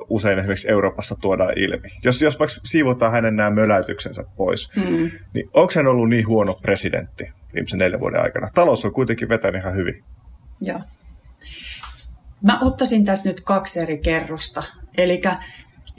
usein 0.08 0.38
esimerkiksi 0.38 0.70
Euroopassa 0.70 1.16
tuodaan 1.20 1.58
ilmi? 1.58 1.88
Jos, 2.04 2.22
jos 2.22 2.38
vaikka 2.38 2.60
siivotaan 2.64 3.12
hänen 3.12 3.36
nämä 3.36 3.50
möläytyksensä 3.50 4.24
pois, 4.36 4.76
mm. 4.76 5.10
niin 5.34 5.50
onko 5.54 5.72
hän 5.76 5.86
ollut 5.86 6.08
niin 6.08 6.28
huono 6.28 6.54
presidentti, 6.54 7.24
viimeisen 7.54 7.78
neljän 7.78 8.00
vuoden 8.00 8.22
aikana. 8.22 8.48
Talous 8.54 8.84
on 8.84 8.92
kuitenkin 8.92 9.28
vetänyt 9.28 9.62
ihan 9.62 9.76
hyvin. 9.76 10.04
Joo. 10.60 10.80
Mä 12.42 12.58
ottaisin 12.60 13.04
tässä 13.04 13.30
nyt 13.30 13.40
kaksi 13.40 13.80
eri 13.80 13.98
kerrosta. 13.98 14.62
Eli 14.98 15.20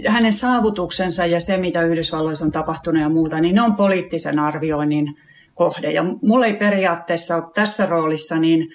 hänen 0.07 0.33
saavutuksensa 0.33 1.25
ja 1.25 1.39
se, 1.39 1.57
mitä 1.57 1.81
Yhdysvalloissa 1.81 2.45
on 2.45 2.51
tapahtunut 2.51 3.01
ja 3.01 3.09
muuta, 3.09 3.39
niin 3.39 3.55
ne 3.55 3.61
on 3.61 3.75
poliittisen 3.75 4.39
arvioinnin 4.39 5.17
kohde. 5.53 5.91
Ja 5.91 6.03
mulla 6.21 6.45
ei 6.45 6.53
periaatteessa 6.53 7.35
ole 7.35 7.43
tässä 7.55 7.85
roolissa 7.85 8.39
niin 8.39 8.67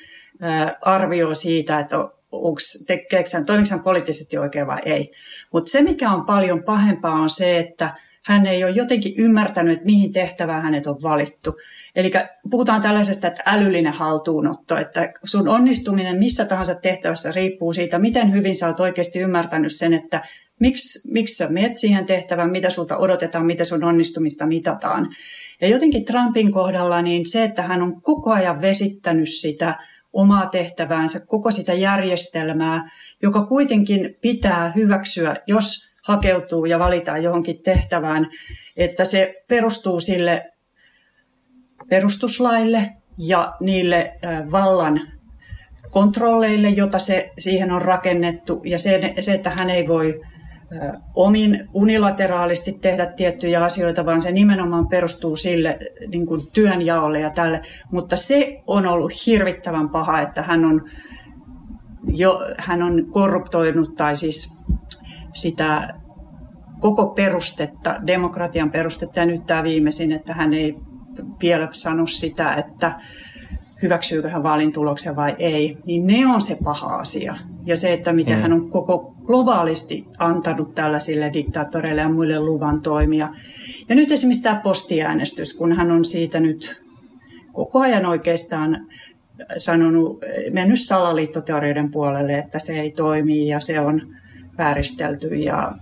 arvio 0.80 1.34
siitä, 1.34 1.80
että 1.80 1.96
tekeekö 2.86 3.30
hän, 3.32 3.82
poliittisesti 3.84 4.38
oikein 4.38 4.66
vai 4.66 4.80
ei. 4.84 5.12
Mutta 5.52 5.70
se, 5.70 5.82
mikä 5.82 6.10
on 6.10 6.24
paljon 6.24 6.62
pahempaa, 6.62 7.14
on 7.14 7.30
se, 7.30 7.58
että 7.58 7.94
hän 8.22 8.46
ei 8.46 8.64
ole 8.64 8.72
jotenkin 8.72 9.14
ymmärtänyt, 9.16 9.72
että 9.72 9.86
mihin 9.86 10.12
tehtävään 10.12 10.62
hänet 10.62 10.86
on 10.86 11.02
valittu. 11.02 11.56
Eli 11.96 12.10
puhutaan 12.50 12.82
tällaisesta, 12.82 13.28
että 13.28 13.42
älyllinen 13.46 13.92
haltuunotto, 13.92 14.76
että 14.76 15.12
sun 15.24 15.48
onnistuminen 15.48 16.18
missä 16.18 16.44
tahansa 16.44 16.74
tehtävässä 16.74 17.32
riippuu 17.32 17.72
siitä, 17.72 17.98
miten 17.98 18.32
hyvin 18.32 18.56
sä 18.56 18.66
oot 18.66 18.80
oikeasti 18.80 19.18
ymmärtänyt 19.18 19.72
sen, 19.72 19.94
että 19.94 20.22
miksi, 20.60 21.12
miksi 21.12 21.34
sä 21.34 21.48
menet 21.48 21.76
siihen 21.76 22.06
tehtävään, 22.06 22.50
mitä 22.50 22.70
sulta 22.70 22.96
odotetaan, 22.96 23.46
mitä 23.46 23.64
sun 23.64 23.84
onnistumista 23.84 24.46
mitataan. 24.46 25.08
Ja 25.60 25.68
jotenkin 25.68 26.04
Trumpin 26.04 26.52
kohdalla 26.52 27.02
niin 27.02 27.26
se, 27.26 27.44
että 27.44 27.62
hän 27.62 27.82
on 27.82 28.02
koko 28.02 28.32
ajan 28.32 28.60
vesittänyt 28.60 29.28
sitä 29.28 29.78
omaa 30.12 30.46
tehtäväänsä, 30.46 31.26
koko 31.26 31.50
sitä 31.50 31.72
järjestelmää, 31.72 32.90
joka 33.22 33.46
kuitenkin 33.46 34.18
pitää 34.20 34.72
hyväksyä, 34.72 35.36
jos 35.46 35.92
hakeutuu 36.02 36.64
ja 36.64 36.78
valitaan 36.78 37.22
johonkin 37.22 37.62
tehtävään, 37.62 38.30
että 38.76 39.04
se 39.04 39.44
perustuu 39.48 40.00
sille 40.00 40.52
perustuslaille 41.88 42.90
ja 43.18 43.54
niille 43.60 44.18
vallan 44.50 45.00
kontrolleille, 45.90 46.68
jota 46.68 46.98
se 46.98 47.30
siihen 47.38 47.70
on 47.70 47.82
rakennettu, 47.82 48.62
ja 48.64 48.78
se, 48.78 49.14
se 49.20 49.34
että 49.34 49.50
hän 49.50 49.70
ei 49.70 49.88
voi 49.88 50.20
omin 51.14 51.68
unilateraalisti 51.74 52.72
tehdä 52.72 53.06
tiettyjä 53.06 53.64
asioita, 53.64 54.06
vaan 54.06 54.20
se 54.20 54.32
nimenomaan 54.32 54.88
perustuu 54.88 55.36
sille 55.36 55.78
niin 56.08 56.26
kuin 56.26 56.40
työnjaolle 56.52 57.20
ja 57.20 57.30
tälle. 57.30 57.60
Mutta 57.90 58.16
se 58.16 58.62
on 58.66 58.86
ollut 58.86 59.26
hirvittävän 59.26 59.88
paha, 59.88 60.20
että 60.20 60.42
hän 60.42 60.64
on, 60.64 60.84
jo, 62.06 62.40
hän 62.58 62.82
on 62.82 63.06
korruptoinut 63.10 63.96
tai 63.96 64.16
siis 64.16 64.62
sitä 65.34 65.94
koko 66.80 67.06
perustetta, 67.06 68.00
demokratian 68.06 68.70
perustetta, 68.70 69.20
ja 69.20 69.26
nyt 69.26 69.46
tämä 69.46 69.62
viimeisin, 69.62 70.12
että 70.12 70.34
hän 70.34 70.54
ei 70.54 70.74
vielä 71.42 71.68
sano 71.72 72.06
sitä, 72.06 72.54
että 72.54 73.00
hyväksyykö 73.82 74.28
hän 74.28 74.42
vaalin 74.42 74.72
tuloksen 74.72 75.16
vai 75.16 75.36
ei, 75.38 75.76
niin 75.86 76.06
ne 76.06 76.26
on 76.26 76.40
se 76.40 76.58
paha 76.64 76.96
asia. 76.96 77.36
Ja 77.64 77.76
se, 77.76 77.92
että 77.92 78.12
miten 78.12 78.36
mm. 78.36 78.42
hän 78.42 78.52
on 78.52 78.70
koko 78.70 79.14
globaalisti 79.24 80.06
antanut 80.18 80.74
tällaisille 80.74 81.30
diktaattoreille 81.32 82.00
ja 82.00 82.08
muille 82.08 82.40
luvan 82.40 82.80
toimia. 82.80 83.28
Ja 83.88 83.94
nyt 83.94 84.12
esimerkiksi 84.12 84.42
tämä 84.42 84.60
postiäänestys, 84.64 85.54
kun 85.54 85.72
hän 85.72 85.90
on 85.90 86.04
siitä 86.04 86.40
nyt 86.40 86.82
koko 87.52 87.80
ajan 87.80 88.06
oikeastaan 88.06 88.86
sanonut, 89.56 90.18
mennyt 90.52 90.80
salaliittoteorioiden 90.80 91.90
puolelle, 91.90 92.38
että 92.38 92.58
se 92.58 92.80
ei 92.80 92.90
toimi 92.90 93.48
ja 93.48 93.60
se 93.60 93.80
on 93.80 94.02
vääristelty 94.58 95.28
ja 95.28 95.72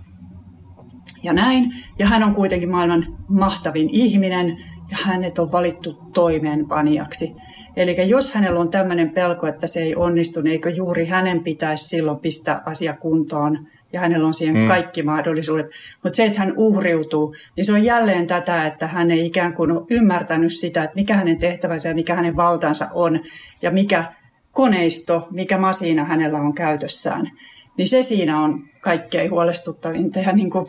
ja 1.23 1.33
näin. 1.33 1.71
Ja 1.99 2.07
hän 2.07 2.23
on 2.23 2.35
kuitenkin 2.35 2.71
maailman 2.71 3.17
mahtavin 3.27 3.89
ihminen 3.89 4.57
ja 4.91 4.97
hänet 5.03 5.39
on 5.39 5.51
valittu 5.51 5.97
toimeenpanijaksi. 6.13 7.35
Eli 7.75 8.09
jos 8.09 8.33
hänellä 8.33 8.59
on 8.59 8.69
tämmöinen 8.69 9.09
pelko, 9.09 9.47
että 9.47 9.67
se 9.67 9.79
ei 9.79 9.95
onnistu, 9.95 10.41
niin 10.41 10.51
eikö 10.51 10.69
juuri 10.69 11.05
hänen 11.05 11.43
pitäisi 11.43 11.87
silloin 11.87 12.19
pistää 12.19 12.61
asia 12.65 12.93
kuntoon 12.93 13.67
ja 13.93 13.99
hänellä 13.99 14.27
on 14.27 14.33
siihen 14.33 14.57
mm. 14.57 14.67
kaikki 14.67 15.03
mahdollisuudet. 15.03 15.65
Mutta 16.03 16.17
se, 16.17 16.25
että 16.25 16.39
hän 16.39 16.53
uhriutuu, 16.57 17.35
niin 17.55 17.65
se 17.65 17.73
on 17.73 17.83
jälleen 17.83 18.27
tätä, 18.27 18.65
että 18.67 18.87
hän 18.87 19.11
ei 19.11 19.25
ikään 19.25 19.53
kuin 19.53 19.71
ole 19.71 19.85
ymmärtänyt 19.89 20.53
sitä, 20.53 20.83
että 20.83 20.95
mikä 20.95 21.15
hänen 21.15 21.39
tehtävänsä 21.39 21.89
ja 21.89 21.95
mikä 21.95 22.15
hänen 22.15 22.35
valtansa 22.35 22.85
on 22.93 23.19
ja 23.61 23.71
mikä 23.71 24.13
koneisto, 24.51 25.27
mikä 25.31 25.57
masina 25.57 26.05
hänellä 26.05 26.37
on 26.37 26.53
käytössään. 26.53 27.31
Niin 27.77 27.87
se 27.87 28.01
siinä 28.01 28.39
on 28.39 28.63
kaikkein 28.81 29.31
huolestuttavinta 29.31 30.19
ja 30.19 30.31
niin 30.31 30.49
kuin 30.49 30.65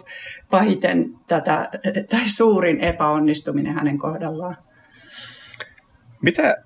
pahiten 0.50 1.14
tätä, 1.26 1.70
tai 2.10 2.28
suurin 2.28 2.80
epäonnistuminen 2.80 3.74
hänen 3.74 3.98
kohdallaan. 3.98 4.56
Mitä, 6.22 6.56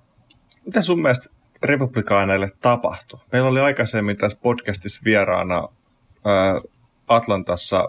mitä 0.67 0.81
sun 0.81 1.03
mielestä 1.03 1.31
republikaaneille 1.63 2.51
tapahtui? 2.61 3.21
Meillä 3.33 3.49
oli 3.49 3.61
aikaisemmin 3.61 4.17
tässä 4.17 4.39
podcastissa 4.43 5.01
vieraana 5.05 5.69
Atlantassa 7.09 7.89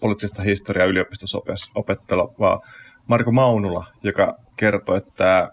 poliittista 0.00 0.42
historiaa 0.42 0.86
yliopistossa 0.86 1.38
opetteleva 1.74 2.60
Marko 3.06 3.32
Maunula, 3.32 3.86
joka 4.02 4.36
kertoi, 4.56 4.98
että 4.98 5.50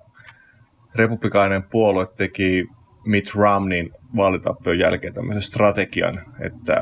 republikaaninen 0.95 1.63
puolue 1.63 2.07
teki 2.17 2.65
Mitt 3.05 3.35
Romneyn 3.35 3.89
vaalitappion 4.15 4.79
jälkeen 4.79 5.13
tämmöisen 5.13 5.41
strategian, 5.41 6.21
että 6.39 6.81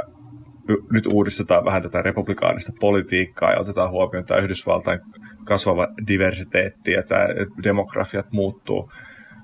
nyt 0.91 1.06
uudistetaan 1.06 1.65
vähän 1.65 1.84
tätä 1.84 2.01
republikaanista 2.01 2.71
politiikkaa 2.80 3.51
ja 3.51 3.60
otetaan 3.60 3.91
huomioon 3.91 4.25
tämä 4.25 4.39
Yhdysvaltain 4.39 4.99
kasvava 5.43 5.88
diversiteetti 6.08 6.91
ja 6.91 7.04
tämä 7.04 7.25
demografiat 7.63 8.32
muuttuu. 8.32 8.91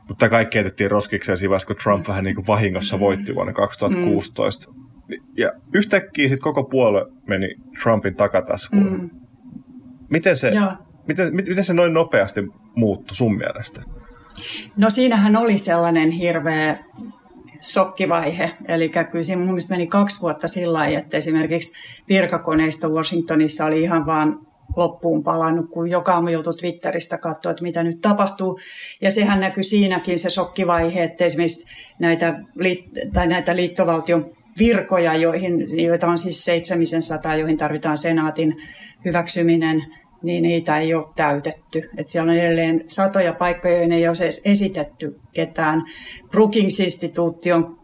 Mutta 0.07 0.29
kaikki 0.29 0.57
jätettiin 0.57 0.91
roskikseen 0.91 1.37
siinä 1.37 1.55
kun 1.67 1.75
Trump 1.83 2.07
vähän 2.07 2.23
niin 2.23 2.35
kuin 2.35 2.47
vahingossa 2.47 2.99
voitti 2.99 3.35
vuonna 3.35 3.53
2016. 3.53 4.71
Mm. 4.71 4.87
Ja 5.37 5.51
yhtäkkiä 5.73 6.27
sitten 6.27 6.43
koko 6.43 6.63
puolue 6.63 7.05
meni 7.27 7.55
Trumpin 7.83 8.15
takataskuun. 8.15 8.91
Mm. 8.91 9.09
Miten, 10.09 10.35
se, 10.35 10.51
miten, 11.07 11.35
miten 11.35 11.63
se 11.63 11.73
noin 11.73 11.93
nopeasti 11.93 12.41
muuttui 12.75 13.15
sun 13.15 13.37
mielestä? 13.37 13.81
No 14.77 14.89
siinähän 14.89 15.35
oli 15.35 15.57
sellainen 15.57 16.11
hirveä 16.11 16.77
sokkivaihe. 17.61 18.51
Eli 18.67 18.89
kyllä 18.89 19.23
siinä 19.23 19.39
mun 19.39 19.47
mielestä 19.47 19.73
meni 19.73 19.87
kaksi 19.87 20.21
vuotta 20.21 20.47
sillä 20.47 20.79
lailla, 20.79 20.99
että 20.99 21.17
esimerkiksi 21.17 21.99
virkakoneisto 22.09 22.89
Washingtonissa 22.89 23.65
oli 23.65 23.81
ihan 23.81 24.05
vaan 24.05 24.46
loppuun 24.77 25.23
palannut, 25.23 25.69
kun 25.69 25.89
joka 25.89 26.13
aamu 26.13 26.27
joutui 26.27 26.53
Twitteristä 26.53 27.17
katsoa, 27.17 27.51
että 27.51 27.63
mitä 27.63 27.83
nyt 27.83 28.01
tapahtuu. 28.01 28.59
Ja 29.01 29.11
sehän 29.11 29.39
näkyy 29.39 29.63
siinäkin 29.63 30.19
se 30.19 30.29
sokkivaihe, 30.29 31.03
että 31.03 31.25
esimerkiksi 31.25 31.67
näitä, 31.99 32.39
tai 33.13 33.27
näitä 33.27 33.55
liittovaltion 33.55 34.37
virkoja, 34.59 35.15
joihin, 35.15 35.65
joita 35.83 36.07
on 36.07 36.17
siis 36.17 36.45
700, 36.45 37.35
joihin 37.35 37.57
tarvitaan 37.57 37.97
senaatin 37.97 38.57
hyväksyminen, 39.05 39.83
niin 40.23 40.43
niitä 40.43 40.77
ei 40.77 40.93
ole 40.93 41.07
täytetty. 41.15 41.89
Et 41.97 42.09
siellä 42.09 42.31
on 42.31 42.37
edelleen 42.37 42.83
satoja 42.87 43.33
paikkoja, 43.33 43.73
joihin 43.73 43.91
ei 43.91 44.07
ole 44.07 44.17
edes 44.21 44.41
esitetty 44.45 45.19
ketään. 45.33 45.83
Brookings-instituutti 46.31 47.51
on 47.51 47.77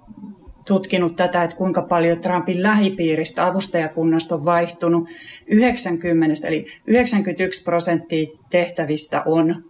tutkinut 0.67 1.15
tätä, 1.15 1.43
että 1.43 1.55
kuinka 1.55 1.81
paljon 1.81 2.19
Trumpin 2.19 2.63
lähipiiristä 2.63 3.45
avustajakunnasta 3.45 4.35
on 4.35 4.45
vaihtunut. 4.45 5.09
90, 5.47 6.47
eli 6.47 6.65
91 6.87 7.63
prosenttia 7.63 8.27
tehtävistä 8.49 9.21
on 9.25 9.63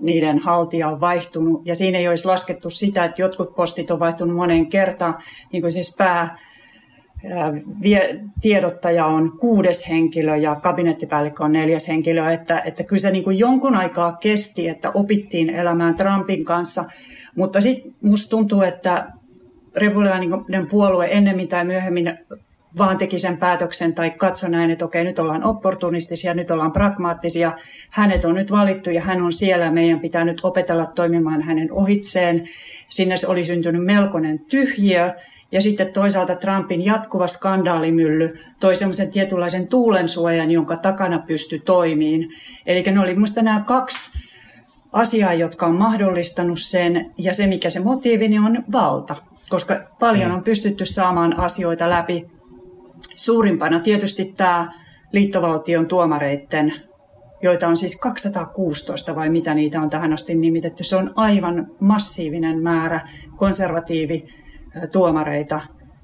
niiden 0.00 0.38
haltija 0.38 0.88
on 0.88 1.00
vaihtunut. 1.00 1.62
Ja 1.64 1.74
siinä 1.74 1.98
ei 1.98 2.08
olisi 2.08 2.28
laskettu 2.28 2.70
sitä, 2.70 3.04
että 3.04 3.22
jotkut 3.22 3.54
postit 3.54 3.90
on 3.90 4.00
vaihtunut 4.00 4.36
moneen 4.36 4.66
kertaan, 4.66 5.14
niin 5.52 5.62
kuin 5.62 5.72
siis 5.72 5.96
pää 5.98 6.38
tiedottaja 8.40 9.06
on 9.06 9.38
kuudes 9.38 9.88
henkilö 9.88 10.36
ja 10.36 10.54
kabinettipäällikkö 10.54 11.44
on 11.44 11.52
neljäs 11.52 11.88
henkilö, 11.88 12.32
että, 12.32 12.60
että 12.60 12.82
kyllä 12.82 13.00
se 13.00 13.10
niin 13.10 13.24
kuin 13.24 13.38
jonkun 13.38 13.74
aikaa 13.74 14.12
kesti, 14.12 14.68
että 14.68 14.90
opittiin 14.94 15.50
elämään 15.50 15.94
Trumpin 15.94 16.44
kanssa, 16.44 16.84
mutta 17.36 17.60
sitten 17.60 17.94
musta 18.02 18.30
tuntuu, 18.30 18.62
että 18.62 19.06
republikaaninen 19.76 20.66
puolue 20.70 21.08
ennemmin 21.10 21.48
tai 21.48 21.64
myöhemmin 21.64 22.18
vaan 22.78 22.98
teki 22.98 23.18
sen 23.18 23.36
päätöksen 23.36 23.94
tai 23.94 24.10
katso 24.10 24.48
näin, 24.48 24.70
että 24.70 24.84
okei, 24.84 25.04
nyt 25.04 25.18
ollaan 25.18 25.44
opportunistisia, 25.44 26.34
nyt 26.34 26.50
ollaan 26.50 26.72
pragmaattisia, 26.72 27.52
hänet 27.90 28.24
on 28.24 28.34
nyt 28.34 28.50
valittu 28.50 28.90
ja 28.90 29.00
hän 29.00 29.22
on 29.22 29.32
siellä, 29.32 29.70
meidän 29.70 30.00
pitää 30.00 30.24
nyt 30.24 30.40
opetella 30.42 30.86
toimimaan 30.86 31.42
hänen 31.42 31.72
ohitseen. 31.72 32.44
Sinne 32.88 33.14
oli 33.26 33.44
syntynyt 33.44 33.84
melkoinen 33.84 34.38
tyhjiö. 34.38 35.14
Ja 35.52 35.62
sitten 35.62 35.92
toisaalta 35.92 36.34
Trumpin 36.34 36.84
jatkuva 36.84 37.26
skandaalimylly 37.26 38.34
toi 38.60 38.76
semmoisen 38.76 39.10
tietynlaisen 39.10 39.66
tuulensuojan, 39.66 40.50
jonka 40.50 40.76
takana 40.76 41.18
pystyi 41.18 41.58
toimiin. 41.58 42.30
Eli 42.66 42.82
ne 42.82 43.00
oli 43.00 43.14
minusta 43.14 43.42
nämä 43.42 43.64
kaksi 43.66 44.18
asiaa, 44.92 45.34
jotka 45.34 45.66
on 45.66 45.76
mahdollistanut 45.76 46.60
sen, 46.60 47.10
ja 47.18 47.34
se 47.34 47.46
mikä 47.46 47.70
se 47.70 47.80
motiivi 47.80 48.28
niin 48.28 48.42
on 48.42 48.64
valta, 48.72 49.16
koska 49.52 49.80
paljon 49.98 50.30
mm. 50.30 50.34
on 50.34 50.44
pystytty 50.44 50.84
saamaan 50.84 51.38
asioita 51.38 51.90
läpi. 51.90 52.26
Suurimpana 53.16 53.80
tietysti 53.80 54.34
tämä 54.36 54.72
liittovaltion 55.12 55.86
tuomareiden 55.86 56.74
joita 57.42 57.68
on 57.68 57.76
siis 57.76 58.00
216 58.00 59.16
vai 59.16 59.30
mitä 59.30 59.54
niitä 59.54 59.80
on 59.80 59.90
tähän 59.90 60.12
asti 60.12 60.34
nimitetty. 60.34 60.84
Se 60.84 60.96
on 60.96 61.12
aivan 61.16 61.66
massiivinen 61.80 62.62
määrä 62.62 63.00
konservatiivi 63.36 64.28
tuomareita. 64.92 65.60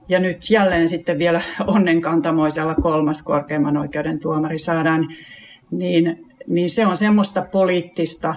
Ja 0.09 0.19
nyt 0.19 0.51
jälleen 0.51 0.89
sitten 0.89 1.19
vielä 1.19 1.41
onnenkantamoisella 1.67 2.75
kolmas 2.75 3.23
korkeimman 3.23 3.77
oikeuden 3.77 4.21
tuomari 4.21 4.59
saadaan, 4.59 5.09
niin, 5.71 6.27
niin 6.47 6.71
se 6.71 6.87
on 6.87 6.97
semmoista 6.97 7.47
poliittista 7.53 8.35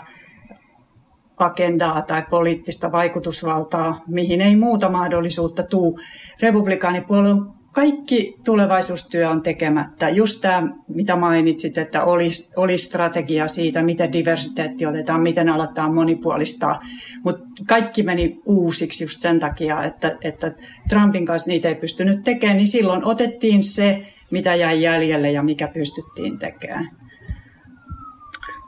agendaa 1.42 2.02
tai 2.02 2.24
poliittista 2.30 2.92
vaikutusvaltaa, 2.92 4.04
mihin 4.08 4.42
ei 4.42 4.56
muuta 4.56 4.90
mahdollisuutta 4.90 5.64
tuu. 5.64 6.00
Republikaanipuolue 6.42 7.30
on 7.30 7.54
kaikki 7.72 8.36
tulevaisuustyö 8.46 9.30
on 9.30 9.42
tekemättä. 9.42 10.10
Just 10.10 10.42
tämä, 10.42 10.74
mitä 10.88 11.16
mainitsit, 11.16 11.78
että 11.78 12.04
olisi, 12.04 12.52
olisi 12.56 12.86
strategia 12.86 13.48
siitä, 13.48 13.84
miten 13.84 14.14
diversiteetti 14.14 14.86
otetaan, 14.86 15.22
miten 15.22 15.50
aletaan 15.50 15.94
monipuolistaa. 15.94 16.82
Mutta 17.24 17.44
kaikki 17.68 18.04
meni 18.04 18.40
uusiksi 18.46 19.04
just 19.04 19.22
sen 19.22 19.40
takia, 19.40 19.84
että, 19.84 20.18
että 20.22 20.54
Trumpin 20.90 21.26
kanssa 21.26 21.52
niitä 21.52 21.68
ei 21.70 21.76
pystynyt 21.76 22.24
tekemään, 22.24 22.58
niin 22.58 22.68
silloin 22.68 23.06
otettiin 23.06 23.64
se, 23.64 24.02
mitä 24.32 24.56
jäi 24.56 24.82
jäljelle 24.82 25.32
ja 25.32 25.44
mikä 25.44 25.68
pystyttiin 25.68 26.40
tekemään. 26.40 27.01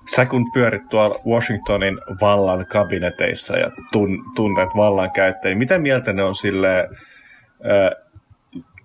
Sä 0.06 0.26
kun 0.26 0.52
pyörit 0.52 0.89
tuolla 0.89 1.20
Washingtonin 1.28 2.00
vallan 2.22 2.66
kabineteissa 2.66 3.58
ja 3.58 3.72
tunnet 4.36 4.70
vallankäyttäjiä, 4.76 5.58
mitä 5.58 5.78
mieltä 5.78 6.13
ne 6.13 6.24
on 6.24 6.36
sille 6.36 6.89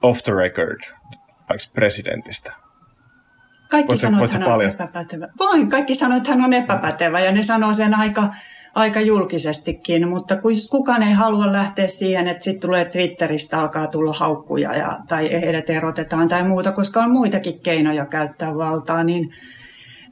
off 0.03 0.23
the 0.23 0.33
record 0.33 0.81
presidentistä? 1.75 2.53
Kaikki 3.71 3.97
sanoo, 3.97 4.25
että 4.25 4.39
hän 4.39 4.53
on 4.53 4.63
epäpätevä. 4.63 5.29
Voin, 5.39 5.69
kaikki 5.69 5.95
sanoo, 5.95 6.17
että 6.17 6.31
hän 6.31 6.45
on 6.45 6.53
epäpätevä 6.53 7.21
ja 7.21 7.33
ne 7.33 7.43
sanoo 7.43 7.73
sen 7.73 7.95
aika, 7.95 8.29
aika 8.75 9.01
julkisestikin, 9.01 10.09
mutta 10.09 10.35
kukaan 10.71 11.03
ei 11.03 11.13
halua 11.13 11.53
lähteä 11.53 11.87
siihen, 11.87 12.29
että 12.29 12.45
sitten 12.45 12.61
tulee 12.61 12.85
Twitteristä 12.85 13.61
alkaa 13.61 13.87
tulla 13.87 14.13
haukkuja 14.13 14.77
ja, 14.77 14.99
tai 15.09 15.31
heidät 15.31 15.71
erotetaan 15.71 16.29
tai 16.29 16.43
muuta, 16.43 16.73
koska 16.73 17.01
on 17.01 17.11
muitakin 17.11 17.61
keinoja 17.61 18.07
käyttää 18.07 18.55
valtaa, 18.55 19.05
niin 19.05 19.33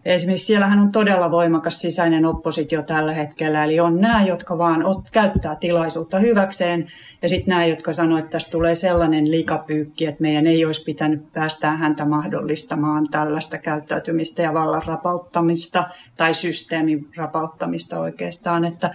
Esimerkiksi 0.07 0.47
siellähän 0.47 0.79
on 0.79 0.93
todella 0.93 1.31
voimakas 1.31 1.81
sisäinen 1.81 2.25
oppositio 2.25 2.83
tällä 2.83 3.13
hetkellä, 3.13 3.65
eli 3.65 3.81
on 3.81 4.01
nämä, 4.01 4.23
jotka 4.23 4.59
vaan 4.59 4.85
ot, 4.85 5.11
käyttää 5.13 5.57
tilaisuutta 5.57 6.19
hyväkseen, 6.19 6.87
ja 7.23 7.29
sitten 7.29 7.53
nämä, 7.53 7.67
jotka 7.67 7.93
sanoo, 7.93 8.19
että 8.19 8.31
tässä 8.31 8.51
tulee 8.51 8.75
sellainen 8.75 9.31
likapyykki, 9.31 10.07
että 10.07 10.23
meidän 10.23 10.47
ei 10.47 10.65
olisi 10.65 10.85
pitänyt 10.85 11.33
päästää 11.33 11.77
häntä 11.77 12.05
mahdollistamaan 12.05 13.09
tällaista 13.11 13.59
käyttäytymistä 13.59 14.43
ja 14.43 14.55
vallan 14.55 14.83
rapauttamista, 14.87 15.85
tai 16.17 16.35
systeemin 16.35 17.09
rapauttamista 17.17 18.01
oikeastaan. 18.01 18.65
Että 18.65 18.91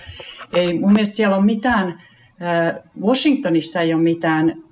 ei, 0.53 0.79
mun 0.79 0.93
mielestä 0.93 1.15
siellä 1.15 1.35
on 1.35 1.45
mitään, 1.45 2.01
Washingtonissa 3.01 3.81
ei 3.81 3.93
ole 3.93 4.01
mitään 4.01 4.63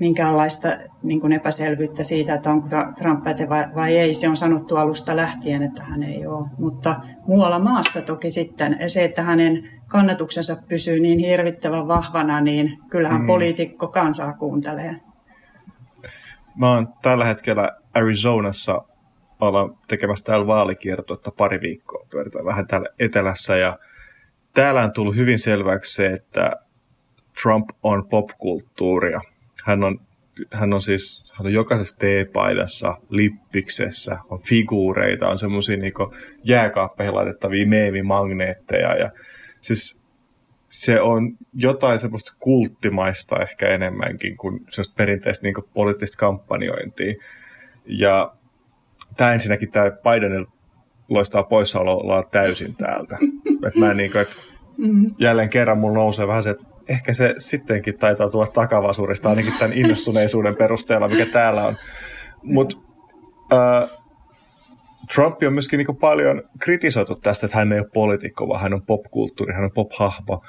minkäänlaista 0.00 0.68
niin 1.06 1.20
kuin 1.20 1.32
epäselvyyttä 1.32 2.04
siitä, 2.04 2.34
että 2.34 2.50
onko 2.50 2.68
Trump 2.98 3.24
pätevä 3.24 3.70
vai 3.74 3.96
ei. 3.96 4.14
Se 4.14 4.28
on 4.28 4.36
sanottu 4.36 4.76
alusta 4.76 5.16
lähtien, 5.16 5.62
että 5.62 5.82
hän 5.82 6.02
ei 6.02 6.26
ole. 6.26 6.46
Mutta 6.58 6.96
muualla 7.26 7.58
maassa 7.58 8.06
toki 8.06 8.30
sitten 8.30 8.76
se, 8.86 9.04
että 9.04 9.22
hänen 9.22 9.68
kannatuksensa 9.88 10.56
pysyy 10.68 11.00
niin 11.00 11.18
hirvittävän 11.18 11.88
vahvana, 11.88 12.40
niin 12.40 12.78
kyllähän 12.90 13.20
mm. 13.20 13.26
poliitikko 13.26 13.88
kansaa 13.88 14.32
kuuntelee. 14.32 15.00
Mä 16.56 16.72
oon 16.72 16.88
tällä 17.02 17.24
hetkellä 17.24 17.70
Arizonassa 17.94 18.82
ollaan 19.40 19.78
tekemässä 19.88 20.24
täällä 20.24 20.46
vaalikiertoa 20.46 21.32
pari 21.36 21.60
viikkoa. 21.60 22.06
Pyöritään 22.10 22.44
vähän 22.44 22.66
täällä 22.66 22.88
etelässä 22.98 23.56
ja 23.56 23.78
täällä 24.54 24.82
on 24.82 24.92
tullut 24.92 25.16
hyvin 25.16 25.38
selväksi 25.38 25.94
se, 25.94 26.06
että 26.06 26.52
Trump 27.42 27.70
on 27.82 28.08
popkulttuuria. 28.08 29.20
Hän 29.64 29.84
on, 29.84 30.00
hän 30.52 30.72
on 30.72 30.82
siis 30.82 31.34
hän 31.38 31.46
on 31.46 31.52
jokaisessa 31.52 31.98
teepaidassa, 31.98 32.96
lippiksessä, 33.08 34.18
on 34.28 34.40
figuureita, 34.40 35.28
on 35.28 35.38
semmoisia 35.38 35.76
niin 35.76 35.92
jääkaappeihin 36.44 37.14
laitettavia 37.14 37.66
meemimagneetteja. 37.66 38.96
Ja 38.96 39.10
siis 39.60 40.00
se 40.68 41.00
on 41.00 41.36
jotain 41.54 41.98
semmoista 41.98 42.32
kulttimaista 42.38 43.42
ehkä 43.42 43.68
enemmänkin 43.68 44.36
kuin 44.36 44.58
semmoista 44.58 44.94
perinteistä 44.96 45.42
niin 45.42 45.54
kuin 45.54 45.68
poliittista 45.74 46.18
kampanjointia. 46.18 47.14
Ja 47.86 48.32
tämä 49.16 49.32
ensinnäkin 49.32 49.72
tämä 49.72 49.90
Bidenin 49.90 50.46
loistaa 51.08 51.42
poissaoloa 51.42 52.22
täysin 52.22 52.76
täältä. 52.76 53.18
että 53.66 53.78
mä 53.78 53.94
niin 53.94 54.12
kuin, 54.12 54.22
että 54.22 54.36
mm-hmm. 54.76 55.06
jälleen 55.18 55.50
kerran 55.50 55.78
mulla 55.78 55.94
nousee 55.94 56.26
vähän 56.26 56.42
se, 56.42 56.50
että 56.50 56.75
ehkä 56.88 57.14
se 57.14 57.34
sittenkin 57.38 57.98
taitaa 57.98 58.30
tulla 58.30 58.46
takavasurista 58.46 59.28
ainakin 59.28 59.52
tämän 59.58 59.76
innostuneisuuden 59.76 60.56
perusteella, 60.56 61.08
mikä 61.08 61.26
täällä 61.26 61.64
on. 61.64 61.76
Mutta 62.42 62.76
äh, 63.52 63.90
Trump 65.14 65.36
on 65.46 65.52
myöskin 65.52 65.78
niin 65.78 65.96
paljon 65.96 66.42
kritisoitu 66.58 67.14
tästä, 67.14 67.46
että 67.46 67.58
hän 67.58 67.72
ei 67.72 67.78
ole 67.78 67.88
poliitikko, 67.94 68.48
vaan 68.48 68.60
hän 68.60 68.74
on 68.74 68.82
popkulttuuri, 68.82 69.54
hän 69.54 69.64
on 69.64 69.72
pop-hahmo. 69.74 70.42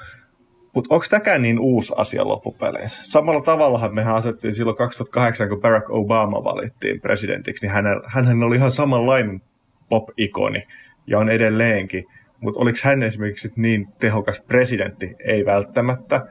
Mutta 0.74 0.94
onko 0.94 1.06
tämäkään 1.10 1.42
niin 1.42 1.58
uusi 1.58 1.92
asia 1.96 2.28
loppupeleissä? 2.28 3.10
Samalla 3.10 3.40
tavallahan 3.40 3.94
mehän 3.94 4.14
asettiin 4.14 4.54
silloin 4.54 4.76
2008, 4.76 5.48
kun 5.48 5.60
Barack 5.60 5.90
Obama 5.90 6.44
valittiin 6.44 7.00
presidentiksi, 7.00 7.66
niin 7.66 7.72
hän, 7.72 7.84
hän 8.06 8.42
oli 8.42 8.56
ihan 8.56 8.70
samanlainen 8.70 9.42
pop-ikoni 9.88 10.66
ja 11.06 11.18
on 11.18 11.28
edelleenkin. 11.28 12.04
Mutta 12.40 12.60
oliko 12.60 12.78
hän 12.82 13.02
esimerkiksi 13.02 13.52
niin 13.56 13.86
tehokas 14.00 14.40
presidentti? 14.40 15.14
Ei 15.24 15.44
välttämättä. 15.44 16.26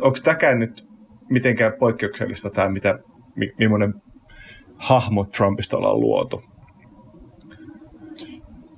Onko 0.00 0.18
tämäkään 0.24 0.58
nyt 0.58 0.88
mitenkään 1.30 1.72
poikkeuksellista 1.78 2.50
tämä, 2.50 2.68
mitä, 2.68 2.98
millainen 3.58 3.94
hahmo 4.76 5.24
Trumpista 5.24 5.76
ollaan 5.76 6.00
luotu? 6.00 6.42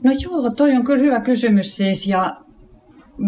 No 0.05 0.13
joo, 0.19 0.51
toi 0.51 0.73
on 0.77 0.85
kyllä 0.85 1.03
hyvä 1.03 1.21
kysymys 1.21 1.77
siis 1.77 2.07
ja 2.07 2.37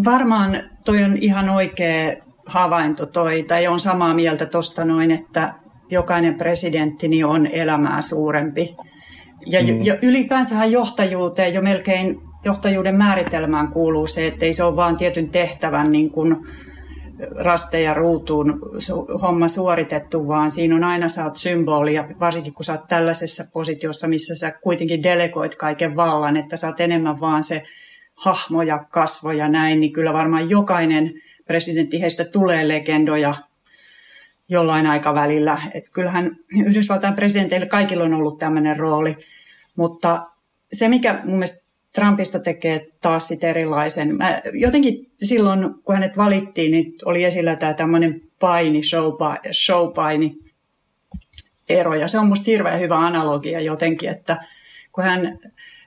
varmaan 0.05 0.70
toi 0.85 1.05
on 1.05 1.16
ihan 1.16 1.49
oikea 1.49 2.12
havainto 2.47 3.07
toi, 3.07 3.42
tai 3.42 3.66
on 3.66 3.81
samaa 3.81 4.14
mieltä 4.14 4.47
tuosta 4.47 4.85
noin, 4.85 5.11
että 5.11 5.55
jokainen 5.90 6.35
presidentti 6.35 7.09
niin 7.09 7.27
on 7.27 7.47
elämää 7.47 8.01
suurempi. 8.01 8.77
Ja, 9.47 9.61
mm. 9.62 9.83
ja 9.83 9.99
ylipäänsähän 10.03 10.73
johtajuuteen 10.73 11.55
jo 11.55 11.62
melkein 11.62 12.20
johtajuuden 12.44 12.94
määritelmään 12.94 13.68
kuuluu 13.68 14.07
se, 14.07 14.26
että 14.26 14.44
ei 14.44 14.52
se 14.52 14.64
ole 14.64 14.76
vain 14.76 14.96
tietyn 14.96 15.28
tehtävän 15.28 15.92
niin 15.92 16.11
kuin 16.11 16.37
rasteja 17.35 17.94
ruutuun 17.94 18.61
homma 19.22 19.48
suoritettu, 19.48 20.28
vaan 20.28 20.50
siinä 20.50 20.76
on 20.76 20.85
aina 20.85 21.07
oot 21.24 21.37
symboli, 21.37 21.94
ja 21.94 22.09
varsinkin 22.20 22.54
kun 22.54 22.64
sä 22.64 22.72
oot 22.72 22.88
tällaisessa 22.88 23.44
positiossa, 23.52 24.09
missä 24.09 24.37
sä 24.37 24.52
kuitenkin 24.62 25.02
delegoit 25.02 25.54
kaiken 25.54 25.96
vallan, 25.96 26.37
että 26.37 26.57
sä 26.57 26.66
oot 26.66 26.80
enemmän 26.80 27.20
vaan 27.20 27.42
se 27.42 27.62
hahmo 28.14 28.62
ja 28.62 28.85
kasvo 28.90 29.33
ja 29.33 29.48
näin, 29.48 29.80
niin 29.80 29.92
kyllä 29.92 30.12
varmaan 30.12 30.50
jokainen 30.50 31.14
presidentti 31.46 32.00
heistä 32.00 32.24
tulee 32.24 32.68
legendoja 32.68 33.35
jollain 34.48 34.87
aikavälillä. 34.87 35.59
Että 35.74 35.90
kyllähän 35.92 36.37
Yhdysvaltain 36.66 37.14
presidenteille 37.14 37.66
kaikilla 37.66 38.04
on 38.04 38.14
ollut 38.14 38.38
tämmöinen 38.38 38.76
rooli, 38.76 39.16
mutta 39.76 40.26
se, 40.72 40.88
mikä 40.88 41.20
mun 41.24 41.35
mielestä 41.35 41.63
Trumpista 41.94 42.38
tekee 42.38 42.87
taas 43.00 43.28
sit 43.28 43.44
erilaisen. 43.44 44.16
Mä 44.16 44.40
jotenkin 44.52 45.11
silloin, 45.22 45.74
kun 45.85 45.94
hänet 45.94 46.16
valittiin, 46.16 46.72
niin 46.72 46.94
oli 47.04 47.24
esillä 47.24 47.57
tämä 47.57 47.74
tämmöinen 47.74 48.20
paini, 48.40 48.80
showpaini 49.52 50.38
ero. 51.68 51.94
Ja 51.94 52.09
se 52.09 52.18
on 52.18 52.26
musta 52.26 52.50
hirveän 52.50 52.80
hyvä 52.80 52.98
analogia 52.98 53.61
jotenkin, 53.61 54.09
että 54.09 54.37
kun 54.92 55.04
hän 55.04 55.38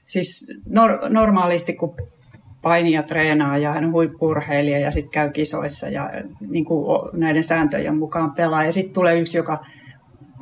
siis 0.05 0.61
nor- 0.69 1.09
normaalisti, 1.09 1.73
kun 1.73 1.95
painia 2.61 3.03
treenaa 3.03 3.57
ja 3.57 3.73
hän 3.73 3.85
on 3.85 3.91
huippurheilija 3.91 4.79
ja 4.79 4.91
sitten 4.91 5.11
käy 5.11 5.31
kisoissa 5.31 5.89
ja 5.89 6.09
niin 6.49 6.65
kuin 6.65 7.09
näiden 7.13 7.43
sääntöjen 7.43 7.97
mukaan 7.97 8.31
pelaa. 8.31 8.65
Ja 8.65 8.71
sitten 8.71 8.93
tulee 8.93 9.19
yksi, 9.19 9.37
joka 9.37 9.65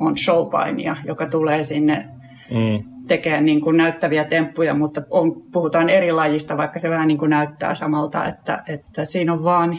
on 0.00 0.16
showpainia, 0.16 0.96
joka 1.04 1.26
tulee 1.26 1.62
sinne 1.62 2.08
mm 2.50 2.95
tekee 3.08 3.40
niin 3.40 3.60
kuin 3.60 3.76
näyttäviä 3.76 4.24
temppuja, 4.24 4.74
mutta 4.74 5.02
on, 5.10 5.42
puhutaan 5.52 5.88
eri 5.88 6.12
lajista, 6.12 6.56
vaikka 6.56 6.78
se 6.78 6.90
vähän 6.90 7.08
niin 7.08 7.18
kuin 7.18 7.30
näyttää 7.30 7.74
samalta, 7.74 8.26
että, 8.26 8.62
että 8.66 9.04
siinä 9.04 9.32
on 9.32 9.44
vaan 9.44 9.78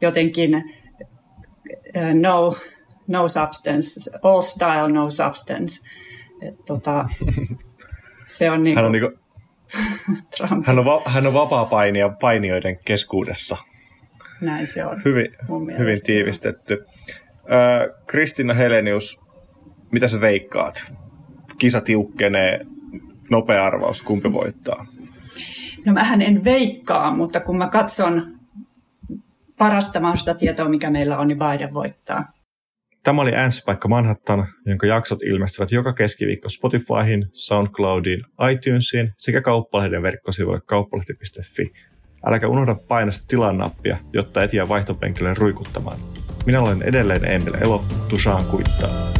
jotenkin 0.00 0.56
uh, 0.56 2.20
no, 2.20 2.56
no 3.06 3.28
substance, 3.28 4.18
all 4.22 4.40
style, 4.40 4.88
no 4.92 5.10
substance. 5.10 5.88
Et, 6.42 6.64
tota, 6.66 7.08
se 8.26 8.50
on 8.50 8.62
niin 8.62 8.74
kuin, 8.74 8.76
hän 8.76 8.86
on, 8.86 8.92
niin 8.92 9.02
kuin, 9.02 9.18
hän 10.66 10.78
on, 10.78 10.84
va, 10.84 11.02
hän 11.04 11.26
on 11.26 11.34
vapaa 11.34 11.64
painija 11.64 12.08
painijoiden 12.08 12.78
keskuudessa. 12.84 13.56
Näin 14.40 14.66
se 14.66 14.84
on. 14.84 15.02
Hyvin, 15.04 15.28
hyvin 15.78 15.98
tiivistetty. 16.06 16.86
Kristina 18.06 18.54
Helenius, 18.54 19.20
mitä 19.92 20.08
sä 20.08 20.20
veikkaat? 20.20 20.92
Kisa 21.58 21.80
tiukkenee, 21.80 22.60
nopea 23.30 23.64
arvaus, 23.64 24.02
kumpi 24.02 24.32
voittaa? 24.32 24.86
No 25.86 25.92
mähän 25.92 26.22
en 26.22 26.44
veikkaa, 26.44 27.16
mutta 27.16 27.40
kun 27.40 27.58
mä 27.58 27.68
katson 27.68 28.38
parasta 29.58 30.00
mahdollista 30.00 30.34
tietoa, 30.34 30.68
mikä 30.68 30.90
meillä 30.90 31.18
on, 31.18 31.28
niin 31.28 31.38
Biden 31.38 31.74
voittaa. 31.74 32.24
Tämä 33.02 33.22
oli 33.22 33.34
Äänspaikka 33.34 33.88
Manhattan, 33.88 34.46
jonka 34.66 34.86
jaksot 34.86 35.22
ilmestyvät 35.22 35.72
joka 35.72 35.92
keskiviikko 35.92 36.48
Spotifyhin, 36.48 37.26
Soundcloudiin, 37.32 38.24
iTunesiin 38.52 39.12
sekä 39.18 39.40
kauppalehden 39.40 40.02
verkkosivuille 40.02 40.60
kauppalehti.fi. 40.66 41.72
Äläkä 42.26 42.48
unohda 42.48 42.76
painaa 42.88 43.12
tilaa-nappia, 43.28 43.96
jotta 44.12 44.42
et 44.42 44.52
jää 44.52 44.68
vaihtopenkille 44.68 45.34
ruikuttamaan. 45.34 45.98
Minä 46.46 46.60
olen 46.60 46.82
edelleen 46.82 47.24
Emil 47.24 47.54
Elo, 47.54 47.84
Tusaan 48.08 48.44
kuittaa. 48.44 49.12